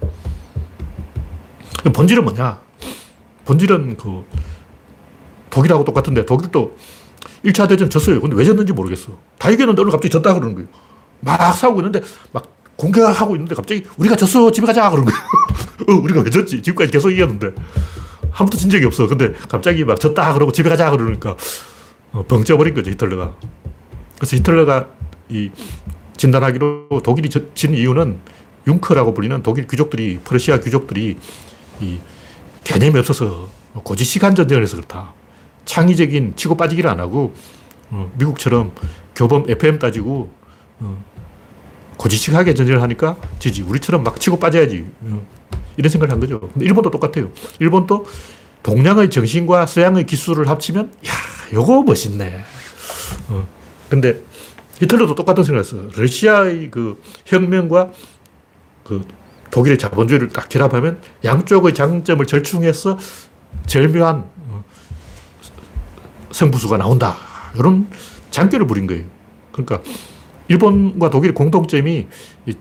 본질은 1.94 2.24
뭐냐? 2.24 2.60
본질은 3.46 3.98
그 3.98 4.26
독일하고 5.52 5.84
똑같은데 5.86 6.26
독일도 6.26 6.76
1차 7.46 7.70
대전 7.70 7.88
졌어요. 7.90 8.20
근데 8.20 8.36
왜 8.36 8.46
졌는지 8.46 8.74
모르겠어. 8.74 9.12
다 9.38 9.52
이겼는데 9.52 9.80
오늘 9.80 9.92
갑자기 9.92 10.10
졌다 10.10 10.34
그러는 10.34 10.56
거예요. 10.56 10.68
막 11.20 11.54
싸우고 11.54 11.82
있는데 11.82 12.02
막 12.32 12.53
공격하고 12.76 13.36
있는데 13.36 13.56
갑자기 13.56 13.84
우리가 13.98 14.16
졌어. 14.16 14.52
집에 14.52 14.66
가자. 14.66 14.90
그러는 14.90 15.12
거예요. 15.12 15.20
어, 15.90 16.02
우리가 16.02 16.22
왜 16.22 16.30
졌지? 16.30 16.62
지금까지 16.62 16.92
계속 16.92 17.12
이겼는데. 17.12 17.48
한 18.32 18.48
번도 18.48 18.58
진 18.58 18.70
적이 18.70 18.86
없어. 18.86 19.08
근데 19.08 19.34
갑자기 19.50 19.84
막 19.84 20.00
졌다. 20.00 20.34
그러고 20.34 20.52
집에 20.52 20.70
가자. 20.70 20.90
그러니까 20.92 21.36
어, 22.12 22.24
벙 22.28 22.44
쪄버린 22.44 22.74
거죠. 22.74 22.92
히틀러가. 22.92 23.36
그래서 24.18 24.38
히틀러가 24.38 24.88
이 25.30 25.52
진단하기로 26.18 27.02
독일이 27.04 27.30
진 27.30 27.74
이유는 27.74 28.20
융커라고 28.68 29.14
불리는 29.14 29.44
독일 29.44 29.68
귀족들이, 29.68 30.20
프러시아 30.24 30.60
귀족들이 30.60 31.18
이 31.82 32.00
개념이 32.64 32.98
없어서 33.00 33.50
고지 33.74 34.06
시간 34.06 34.36
전쟁을 34.36 34.64
해서 34.64 34.78
그렇다. 34.78 35.14
창의적인 35.66 36.36
치고 36.36 36.56
빠지기를 36.56 36.90
안 36.90 37.00
하고 37.00 37.34
어, 37.90 38.12
미국처럼 38.18 38.72
교범 39.16 39.50
FM 39.50 39.80
따지고 39.80 40.32
어, 40.80 41.04
고지식하게 42.04 42.54
전쟁을 42.54 42.82
하니까 42.82 43.16
지지. 43.40 43.62
우리처럼 43.62 44.04
막 44.04 44.20
치고 44.20 44.38
빠져야지. 44.38 44.86
어, 45.04 45.26
이런 45.78 45.90
생각을 45.90 46.12
한 46.12 46.20
거죠. 46.20 46.40
근데 46.40 46.66
일본도 46.66 46.92
똑같아요. 46.92 47.32
일본도 47.60 48.06
동양의 48.62 49.10
정신과 49.10 49.66
서양의 49.66 50.06
기술을 50.06 50.50
합치면 50.50 50.92
야, 51.08 51.12
요거 51.54 51.84
멋있네. 51.84 52.44
어, 53.30 53.48
근데 53.88 54.22
히틀러도 54.80 55.16
똑같은 55.16 55.44
생각을 55.46 55.64
했어. 55.64 56.02
러시아의 56.02 56.72
그 56.72 57.02
혁명과 57.26 57.92
그 58.84 59.06
독일의 59.52 59.78
자본주의를 59.78 60.30
딱 60.30 60.50
결합하면 60.50 61.00
양쪽의 61.24 61.74
장점을 61.74 62.26
절충해서 62.26 63.00
절묘한 63.66 64.26
어, 64.50 64.64
성부수가 66.32 66.78
나온다. 66.78 67.16
이런 67.56 67.88
장교를 68.30 68.68
부린 68.68 68.88
거예요. 68.88 69.06
그러니까 69.54 69.82
일본과 70.48 71.10
독일의 71.10 71.34
공통점이 71.34 72.08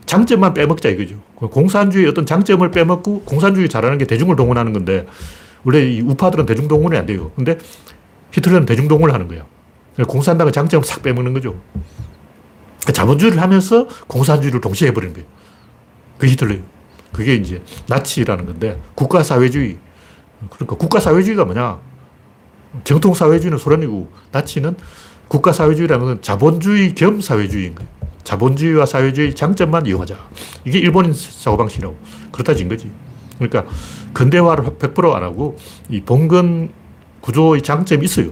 장점만 0.06 0.54
빼먹자 0.54 0.88
이거죠. 0.90 1.16
공산주의 1.34 2.06
어떤 2.06 2.26
장점을 2.26 2.70
빼먹고 2.70 3.22
공산주의 3.22 3.68
잘하는 3.68 3.98
게 3.98 4.06
대중을 4.06 4.36
동원하는 4.36 4.72
건데 4.72 5.06
원래 5.64 5.82
이 5.90 6.00
우파들은 6.00 6.46
대중 6.46 6.68
동원이 6.68 6.96
안 6.96 7.06
돼요. 7.06 7.32
근데 7.34 7.58
히틀러는 8.32 8.66
대중 8.66 8.88
동원을 8.88 9.14
하는 9.14 9.28
거예요. 9.28 9.46
공산당의 10.06 10.52
장점을 10.52 10.84
싹 10.84 11.02
빼먹는 11.02 11.32
거죠. 11.34 11.60
자본주의를 12.92 13.40
하면서 13.40 13.86
공산주의를 14.06 14.60
동시에 14.60 14.88
해버리는 14.88 15.14
거예요. 15.14 15.28
그 16.18 16.26
히틀러예요. 16.26 16.62
그게 17.12 17.34
이제 17.34 17.62
나치라는 17.88 18.46
건데 18.46 18.80
국가사회주의. 18.94 19.76
그러니까 20.50 20.76
국가사회주의가 20.76 21.44
뭐냐? 21.44 21.78
정통사회주의는 22.84 23.58
소련이고 23.58 24.10
나치는 24.32 24.76
국가사회주의라는 25.32 26.04
건 26.04 26.22
자본주의 26.22 26.94
겸 26.94 27.20
사회주의인 27.20 27.74
거예요. 27.74 27.90
자본주의와 28.22 28.84
사회주의 28.84 29.34
장점만 29.34 29.86
이용하자. 29.86 30.14
이게 30.64 30.78
일본인 30.78 31.14
사고방식이라고. 31.14 31.96
그렇다 32.30 32.54
진 32.54 32.68
거지. 32.68 32.90
그러니까 33.38 33.64
근대화를 34.12 34.64
100%안 34.64 35.22
하고 35.22 35.56
이 35.88 36.02
봉건 36.02 36.70
구조의 37.22 37.62
장점이 37.62 38.04
있어요. 38.04 38.30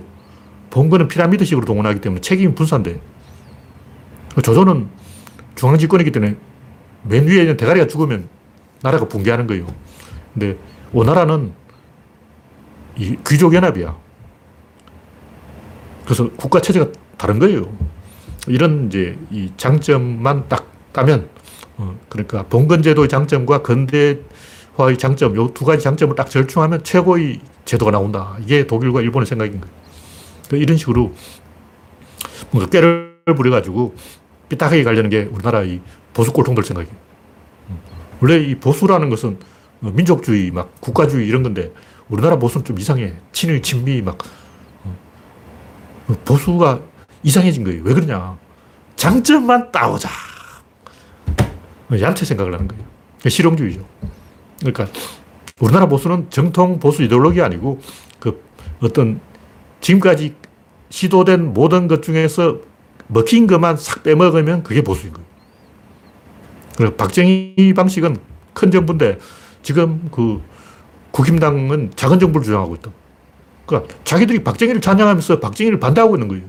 봉건은 0.68 1.08
피라미드식으로 1.08 1.64
동원하기 1.64 2.00
때문에 2.00 2.20
책임이 2.20 2.54
분산돼. 2.54 3.00
조선은 4.42 4.88
중앙집권이기 5.56 6.12
때문에 6.12 6.36
맨 7.02 7.26
위에 7.26 7.40
있는 7.40 7.56
대가리가 7.56 7.86
죽으면 7.86 8.28
나라가 8.82 9.08
붕괴하는 9.08 9.46
거예요. 9.46 9.66
근데 10.34 10.56
오나라는 10.92 11.52
이 12.96 13.16
귀족연합이야. 13.26 13.96
그래서 16.04 16.28
국가 16.36 16.60
체제가 16.60 16.88
다른 17.16 17.38
거예요. 17.38 17.72
이런 18.48 18.86
이제 18.86 19.18
이 19.30 19.50
장점만 19.56 20.48
딱 20.48 20.70
따면, 20.92 21.28
어, 21.76 21.98
그러니까 22.08 22.42
봉건제도의 22.44 23.08
장점과 23.08 23.62
근대화의 23.62 24.98
장점, 24.98 25.36
요 25.36 25.52
두 25.52 25.64
가지 25.64 25.84
장점을 25.84 26.14
딱 26.14 26.30
절충하면 26.30 26.82
최고의 26.82 27.40
제도가 27.64 27.90
나온다. 27.90 28.36
이게 28.40 28.66
독일과 28.66 29.02
일본의 29.02 29.26
생각인 29.26 29.60
거예요. 29.60 29.74
그러니까 30.46 30.62
이런 30.64 30.76
식으로 30.78 31.14
뭔가 32.50 32.70
깨를 32.70 33.14
부려가지고 33.36 33.94
삐딱하게 34.48 34.82
가려는 34.82 35.10
게 35.10 35.28
우리나라 35.30 35.62
이 35.62 35.80
보수 36.12 36.32
꼴통들 36.32 36.64
생각이에요. 36.64 36.94
원래 38.20 38.38
이 38.38 38.54
보수라는 38.56 39.08
것은 39.10 39.38
민족주의, 39.80 40.50
막 40.50 40.80
국가주의 40.80 41.26
이런 41.26 41.42
건데 41.42 41.72
우리나라 42.08 42.36
보수는 42.36 42.64
좀 42.64 42.78
이상해. 42.78 43.14
친일, 43.32 43.62
친미, 43.62 44.02
막 44.02 44.18
어, 44.22 44.26
보수가 46.24 46.80
이상해진 47.22 47.64
거예요. 47.64 47.82
왜 47.84 47.94
그러냐. 47.94 48.36
장점만 48.96 49.72
따오자. 49.72 50.08
얌체 51.92 52.24
생각을 52.24 52.54
하는 52.54 52.68
거예요. 52.68 52.84
실용주의죠. 53.26 53.84
그러니까 54.60 54.88
우리나라 55.60 55.86
보수는 55.86 56.28
정통 56.30 56.78
보수 56.78 57.02
이데올로기 57.02 57.42
아니고 57.42 57.80
그 58.18 58.42
어떤 58.80 59.20
지금까지 59.80 60.34
시도된 60.90 61.52
모든 61.52 61.88
것 61.88 62.02
중에서 62.02 62.58
먹힌 63.08 63.46
것만 63.46 63.76
싹 63.76 64.02
빼먹으면 64.02 64.62
그게 64.62 64.82
보수인 64.82 65.12
거예요. 65.12 65.26
그리고 66.76 66.96
박정희 66.96 67.74
방식은 67.76 68.16
큰 68.54 68.70
정부인데 68.70 69.18
지금 69.62 70.08
그 70.12 70.42
국힘당은 71.10 71.92
작은 71.96 72.18
정부를 72.18 72.44
주장하고 72.44 72.74
있다. 72.76 72.90
그러니까 73.70 73.94
자기들이 74.02 74.42
박정희를 74.42 74.80
찬양하면서 74.80 75.38
박정희를 75.38 75.78
반대하고 75.78 76.16
있는 76.16 76.26
거예요. 76.26 76.44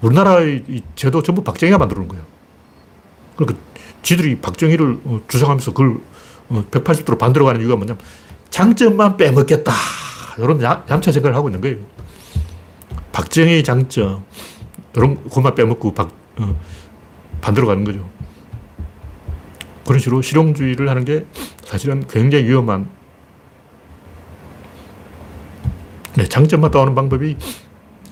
우리나라의 0.00 0.64
이 0.66 0.82
제도 0.94 1.22
전부 1.22 1.44
박정희가 1.44 1.76
만들어 1.76 2.06
거예요. 2.06 2.24
그러니까 3.36 3.60
지들이 4.02 4.40
박정희를 4.40 5.00
어, 5.04 5.20
주장하면서 5.28 5.72
그걸 5.72 6.00
180도로 6.50 7.14
어, 7.14 7.18
반대로 7.18 7.44
가는 7.44 7.60
이유가 7.60 7.76
뭐냐면 7.76 8.02
장점만 8.48 9.18
빼먹겠다. 9.18 9.72
이런 10.38 10.60
얌차 10.62 11.12
생각을 11.12 11.36
하고 11.36 11.48
있는 11.48 11.60
거예요. 11.60 11.76
박정희 13.12 13.62
장점, 13.62 14.24
이런 14.96 15.28
것만 15.28 15.54
빼먹고 15.54 15.92
박, 15.92 16.10
어, 16.38 16.60
반대로 17.42 17.66
가는 17.66 17.84
거죠. 17.84 18.08
그런 19.86 19.98
식으로 19.98 20.22
실용주의를 20.22 20.88
하는 20.88 21.04
게 21.04 21.26
사실은 21.64 22.06
굉장히 22.08 22.44
위험한 22.44 22.88
네, 26.16 26.28
장점만 26.28 26.70
따오는 26.70 26.94
방법이 26.94 27.36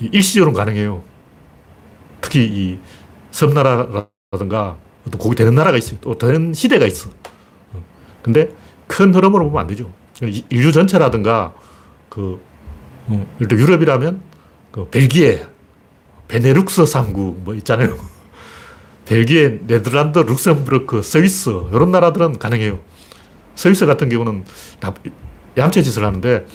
일시적으로 0.01 0.53
가능해요. 0.53 1.05
특히 2.21 2.45
이 2.45 2.79
섬나라라든가 3.31 4.77
또 5.11 5.19
거기 5.19 5.37
되는 5.37 5.55
나라가 5.55 5.77
있어요. 5.79 5.99
또 6.01 6.17
되는 6.19 6.53
시대가 6.53 6.87
있어. 6.87 7.11
근데 8.23 8.49
큰 8.87 9.15
흐름으로 9.15 9.45
보면 9.47 9.61
안 9.61 9.67
되죠. 9.67 9.93
인류 10.51 10.73
전체라든가 10.73 11.55
그, 12.09 12.41
음, 13.09 13.27
예를 13.41 13.59
유럽이라면 13.59 14.23
그 14.71 14.88
벨기에, 14.88 15.47
베네룩스 16.29 16.85
3국 16.85 17.43
뭐 17.43 17.55
있잖아요. 17.55 17.99
벨기에, 19.07 19.61
네덜란드, 19.67 20.19
룩셈부르크, 20.21 21.03
스위스 21.03 21.51
이런 21.73 21.91
나라들은 21.91 22.38
가능해요. 22.38 22.81
스위스 23.55 23.87
같은 23.87 24.09
경우는 24.09 24.45
다 24.81 24.95
얌체 25.57 25.83
짓을 25.83 26.05
하는데 26.05 26.47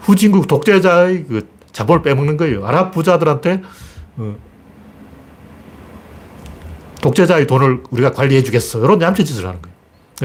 후진국 0.00 0.46
독재자의 0.46 1.24
그 1.26 1.48
자본을 1.72 2.02
빼먹는 2.02 2.36
거예요. 2.36 2.66
아랍 2.66 2.92
부자들한테 2.92 3.62
어, 4.16 4.36
독재자의 7.00 7.46
돈을 7.46 7.82
우리가 7.90 8.12
관리해 8.12 8.42
주겠어. 8.42 8.80
이런 8.80 9.00
얌체 9.00 9.24
짓을 9.24 9.46
하는 9.46 9.60
거예요. 9.62 9.76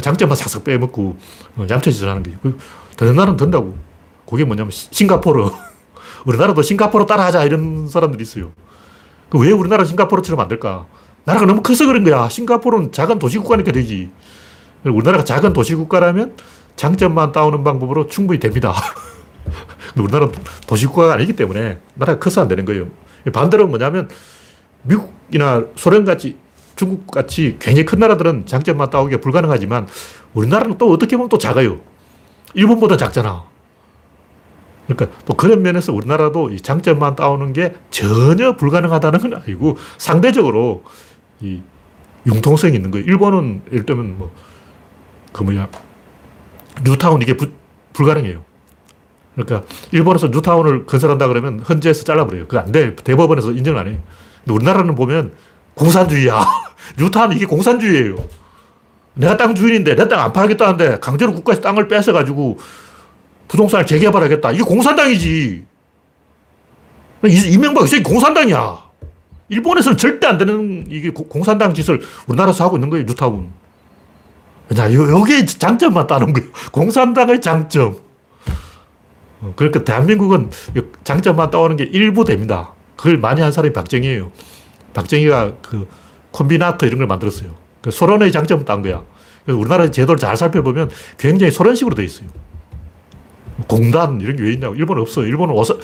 장점만 0.02 0.36
싹싹 0.36 0.64
빼먹고 0.64 1.18
어, 1.58 1.68
얌체 1.70 1.92
짓을 1.92 2.10
하는 2.10 2.24
거예요. 2.24 2.40
그 2.42 2.58
되는 2.98 3.16
나라는 3.16 3.38
된다고. 3.38 3.78
그게 4.28 4.46
뭐냐면 4.46 4.72
싱가포르. 4.72 5.50
우리나라도 6.26 6.62
싱가포르 6.62 7.06
따라하자 7.06 7.44
이런 7.44 7.88
사람들이 7.88 8.24
있어요. 8.24 8.52
그왜 9.30 9.52
우리나라 9.52 9.84
싱가포르처럼 9.84 10.40
안 10.40 10.48
될까? 10.48 10.86
나라가 11.26 11.46
너무 11.46 11.62
커서 11.62 11.86
그런 11.86 12.04
거야. 12.04 12.30
싱가포르는 12.30 12.92
작은 12.92 13.20
도시국가니까 13.20 13.72
되지. 13.72 14.10
우리나라가 14.84 15.24
작은 15.24 15.54
도시국가라면 15.54 16.36
장점만 16.76 17.32
따오는 17.32 17.64
방법으로 17.64 18.08
충분히 18.08 18.40
됩니다. 18.40 18.74
우리나라는 19.98 20.34
도시국가가 20.68 21.14
아니기 21.14 21.34
때문에 21.34 21.80
나라가 21.96 22.20
커서 22.20 22.42
안 22.42 22.48
되는 22.48 22.66
거예요. 22.66 22.88
반대로 23.32 23.68
뭐냐면 23.68 24.10
미국이나 24.84 25.66
소련같이 25.76 26.38
중국같이 26.76 27.58
굉장히 27.60 27.86
큰 27.86 28.00
나라들은 28.00 28.46
장점만 28.46 28.90
따오기가 28.90 29.22
불가능하지만 29.22 29.88
우리나라는 30.34 30.78
또 30.78 30.92
어떻게 30.92 31.16
보면 31.16 31.30
또 31.30 31.38
작아요. 31.38 31.80
일본보다 32.54 32.98
작잖아. 32.98 33.46
그러니까 34.88 35.18
또 35.26 35.34
그런 35.34 35.62
면에서 35.62 35.94
우리나라도 35.94 36.50
이 36.52 36.60
장점만 36.60 37.16
따오는 37.16 37.54
게 37.54 37.76
전혀 37.90 38.56
불가능하다는 38.58 39.20
건 39.20 39.34
아니고 39.36 39.78
상대적으로 39.98 40.84
이 41.40 41.62
융통성이 42.26 42.76
있는 42.76 42.92
거예요. 42.92 43.06
일본은 43.06 43.62
예를 43.72 43.86
들면 43.86 44.18
뭐, 44.18 44.32
그 45.32 45.44
뭐야, 45.44 45.70
뉴타운 46.84 47.22
이게 47.22 47.36
부, 47.36 47.50
불가능해요. 47.94 48.44
그러니까 49.36 49.64
일본에서 49.92 50.28
뉴타운을 50.28 50.86
건설한다 50.86 51.28
그러면 51.28 51.60
헌재에서 51.60 52.04
잘라버려요. 52.04 52.48
그거 52.48 52.60
안 52.60 52.72
돼. 52.72 52.96
대법원에서 52.96 53.52
인정 53.52 53.78
안 53.78 53.88
해. 53.88 53.98
근데 54.44 54.54
우리나라는 54.54 54.96
보면 54.96 55.34
공산주의야. 55.74 56.46
뉴타운 57.00 57.32
이게 57.34 57.46
공산주의예요. 57.46 58.16
내가 59.16 59.38
땅 59.38 59.54
주인인데 59.56 59.96
내 59.96 60.08
땅 60.08 60.20
안 60.20 60.34
팔겠다는데 60.34 61.00
강제로 61.00 61.34
국가에서 61.34 61.62
땅을 61.62 61.88
뺏어가지고 61.88 62.60
부동산을 63.48 63.86
재개발하겠다. 63.86 64.52
이게 64.52 64.64
공산당이지. 64.64 65.66
이명박 67.26 67.92
이 67.92 68.04
공산당이야. 68.04 68.84
일본에서는 69.50 69.98
절대 69.98 70.28
안 70.28 70.38
되는 70.38 70.86
이게 70.90 71.10
공산당 71.12 71.74
짓을 71.74 72.02
우리나라에서 72.28 72.64
하고 72.66 72.78
있는 72.78 72.90
거예요, 72.90 73.06
뉴타운. 73.06 73.50
자, 74.76 74.92
여기에 74.92 75.46
장점만 75.46 76.08
따는 76.08 76.34
거예요. 76.34 76.50
공산당의 76.72 77.40
장점. 77.42 77.98
어, 79.44 79.54
그러니까 79.56 79.84
대한민국은 79.84 80.50
장점만 81.04 81.52
따오는 81.52 81.76
게 81.76 81.84
일부 81.84 82.24
됩니다. 82.24 82.74
그걸 82.96 83.18
많이 83.18 83.42
한 83.42 83.52
사람이 83.52 83.74
박정희예요. 83.74 84.32
박정희가 84.94 85.54
그 85.62 85.88
콤비나트 86.32 86.86
이런 86.86 87.00
걸 87.00 87.08
만들었어요. 87.08 87.52
그 87.82 87.92
소련의 87.92 88.32
장점을 88.32 88.64
딴 88.66 88.82
거야. 88.82 89.04
우리나라 89.48 89.92
제도를 89.92 90.18
잘 90.18 90.38
살펴보면 90.38 90.90
굉장히 91.18 91.52
소련식으로 91.52 91.96
돼 91.96 92.06
있어요. 92.06 92.30
공단 93.68 94.22
이런 94.22 94.38
게 94.38 94.44
왜 94.44 94.54
있냐고. 94.54 94.76
일본은 94.76 95.02
없어요. 95.02 95.26
일본은 95.26 95.56
어서, 95.58 95.78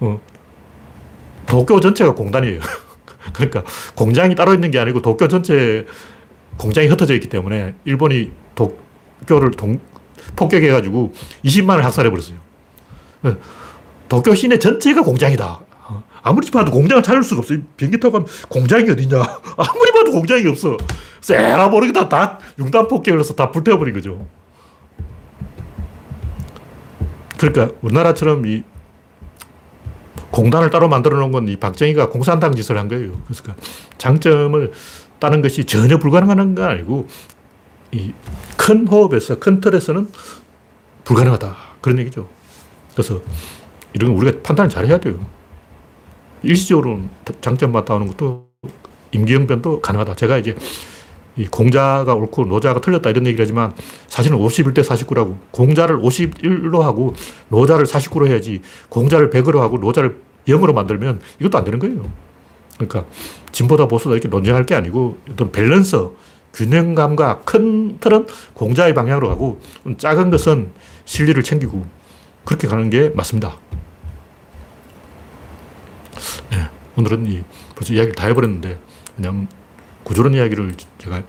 어, 0.00 0.20
도쿄 1.46 1.78
전체가 1.80 2.14
공단이에요. 2.14 2.60
그러니까 3.32 3.62
공장이 3.94 4.34
따로 4.34 4.52
있는 4.52 4.70
게 4.70 4.78
아니고 4.80 5.00
도쿄 5.00 5.28
전체 5.28 5.86
공장이 6.56 6.88
흩어져 6.88 7.14
있기 7.14 7.28
때문에 7.28 7.74
일본이 7.84 8.32
도쿄를 8.54 9.52
동, 9.52 9.78
폭격해가지고 10.36 11.14
20만을 11.44 11.80
학살해 11.82 12.10
버렸어요. 12.10 12.43
어, 13.24 13.36
도쿄 14.08 14.34
시내 14.34 14.58
전체가 14.58 15.02
공장이다. 15.02 15.60
어, 15.88 16.02
아무리 16.22 16.50
봐도 16.50 16.70
공장을 16.70 17.02
찾을 17.02 17.22
수가 17.22 17.40
없어요. 17.40 17.58
비행기 17.76 17.98
타고 18.00 18.12
가면 18.12 18.28
공장이 18.48 18.90
어디냐. 18.90 19.16
아무리 19.56 19.92
봐도 19.92 20.12
공장이 20.12 20.46
없어. 20.46 20.76
쎄라 21.20 21.68
모르겠다. 21.68 22.08
다 22.08 22.38
융단 22.58 22.86
폭격을 22.88 23.20
해서 23.20 23.34
다 23.34 23.50
불태워버린 23.50 23.94
거죠. 23.94 24.26
그러니까 27.38 27.74
우리나라처럼 27.82 28.46
이 28.46 28.62
공단을 30.30 30.70
따로 30.70 30.88
만들어 30.88 31.16
놓은 31.18 31.30
건 31.32 31.48
이 31.48 31.56
박정희가 31.56 32.08
공산당 32.08 32.54
짓을 32.54 32.76
한 32.78 32.88
거예요. 32.88 33.20
그래서 33.26 33.42
그 33.44 33.52
장점을 33.98 34.72
따는 35.18 35.42
것이 35.42 35.64
전혀 35.64 35.98
불가능한 35.98 36.54
건 36.54 36.64
아니고 36.64 37.08
이 37.92 38.12
큰 38.56 38.86
호흡에서 38.86 39.38
큰 39.38 39.60
틀에서는 39.60 40.08
불가능하다. 41.04 41.56
그런 41.82 41.98
얘기죠. 41.98 42.28
그래서 42.94 43.20
이런 43.92 44.12
거 44.12 44.18
우리가 44.20 44.42
판단을 44.42 44.70
잘 44.70 44.86
해야 44.86 44.98
돼요. 44.98 45.24
일시적으로 46.42 47.00
장점만 47.40 47.84
따오는 47.84 48.08
것도 48.08 48.48
임기응변도 49.12 49.80
가능하다. 49.80 50.14
제가 50.16 50.38
이제 50.38 50.56
이 51.36 51.46
공자가 51.46 52.14
옳고 52.14 52.44
노자가 52.44 52.80
틀렸다 52.80 53.10
이런 53.10 53.26
얘기를 53.26 53.44
하지만 53.44 53.74
사실은 54.06 54.38
51대 54.38 54.84
49라고 54.84 55.36
공자를 55.50 55.98
51로 55.98 56.80
하고 56.80 57.14
노자를 57.48 57.86
49로 57.86 58.28
해야지 58.28 58.60
공자를 58.88 59.30
100으로 59.30 59.58
하고 59.58 59.78
노자를 59.78 60.20
0으로 60.46 60.72
만들면 60.74 61.20
이것도 61.40 61.58
안 61.58 61.64
되는 61.64 61.78
거예요. 61.78 62.08
그러니까 62.76 63.04
진보다 63.50 63.88
보수다 63.88 64.12
이렇게 64.14 64.28
논쟁할 64.28 64.66
게 64.66 64.74
아니고 64.74 65.18
어떤 65.30 65.50
밸런스, 65.50 66.08
균형감과 66.52 67.40
큰 67.44 67.98
틀은 67.98 68.26
공자의 68.52 68.94
방향으로 68.94 69.28
가고 69.28 69.60
작은 69.98 70.30
것은 70.30 70.70
실리를 71.04 71.42
챙기고 71.42 71.84
그렇게 72.44 72.68
가는 72.68 72.90
게 72.90 73.10
맞습니다. 73.10 73.56
네, 76.50 76.68
오늘은 76.96 77.26
이 77.26 77.42
벌써 77.74 77.94
이야기를 77.94 78.14
다 78.14 78.26
해버렸는데 78.28 78.78
그냥 79.16 79.48
구조론 80.02 80.34
이야기를 80.34 80.74
제가 80.98 81.22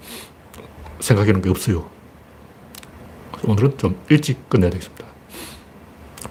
놓은 1.23 1.41
게 1.41 1.49
없어요. 1.49 1.89
오늘은 3.43 3.77
좀 3.77 3.99
일찍 4.09 4.49
끝내야 4.49 4.69
되겠습니다. 4.71 5.05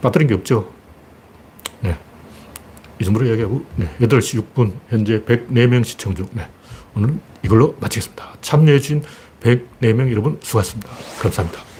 빠뜨린 0.02 0.28
게 0.28 0.34
없죠. 0.34 0.72
네. 1.80 1.98
이 3.00 3.04
정도로 3.04 3.26
이야기하고, 3.26 3.64
네. 3.76 3.94
8시 4.00 4.54
6분, 4.54 4.74
현재 4.88 5.22
104명 5.22 5.84
시청 5.84 6.14
중, 6.14 6.28
네. 6.32 6.48
오늘은 6.94 7.20
이걸로 7.42 7.76
마치겠습니다. 7.80 8.34
참여해주신 8.40 9.02
104명 9.40 10.10
여러분 10.10 10.38
수고하셨습니다. 10.42 10.90
감사합니다. 11.20 11.73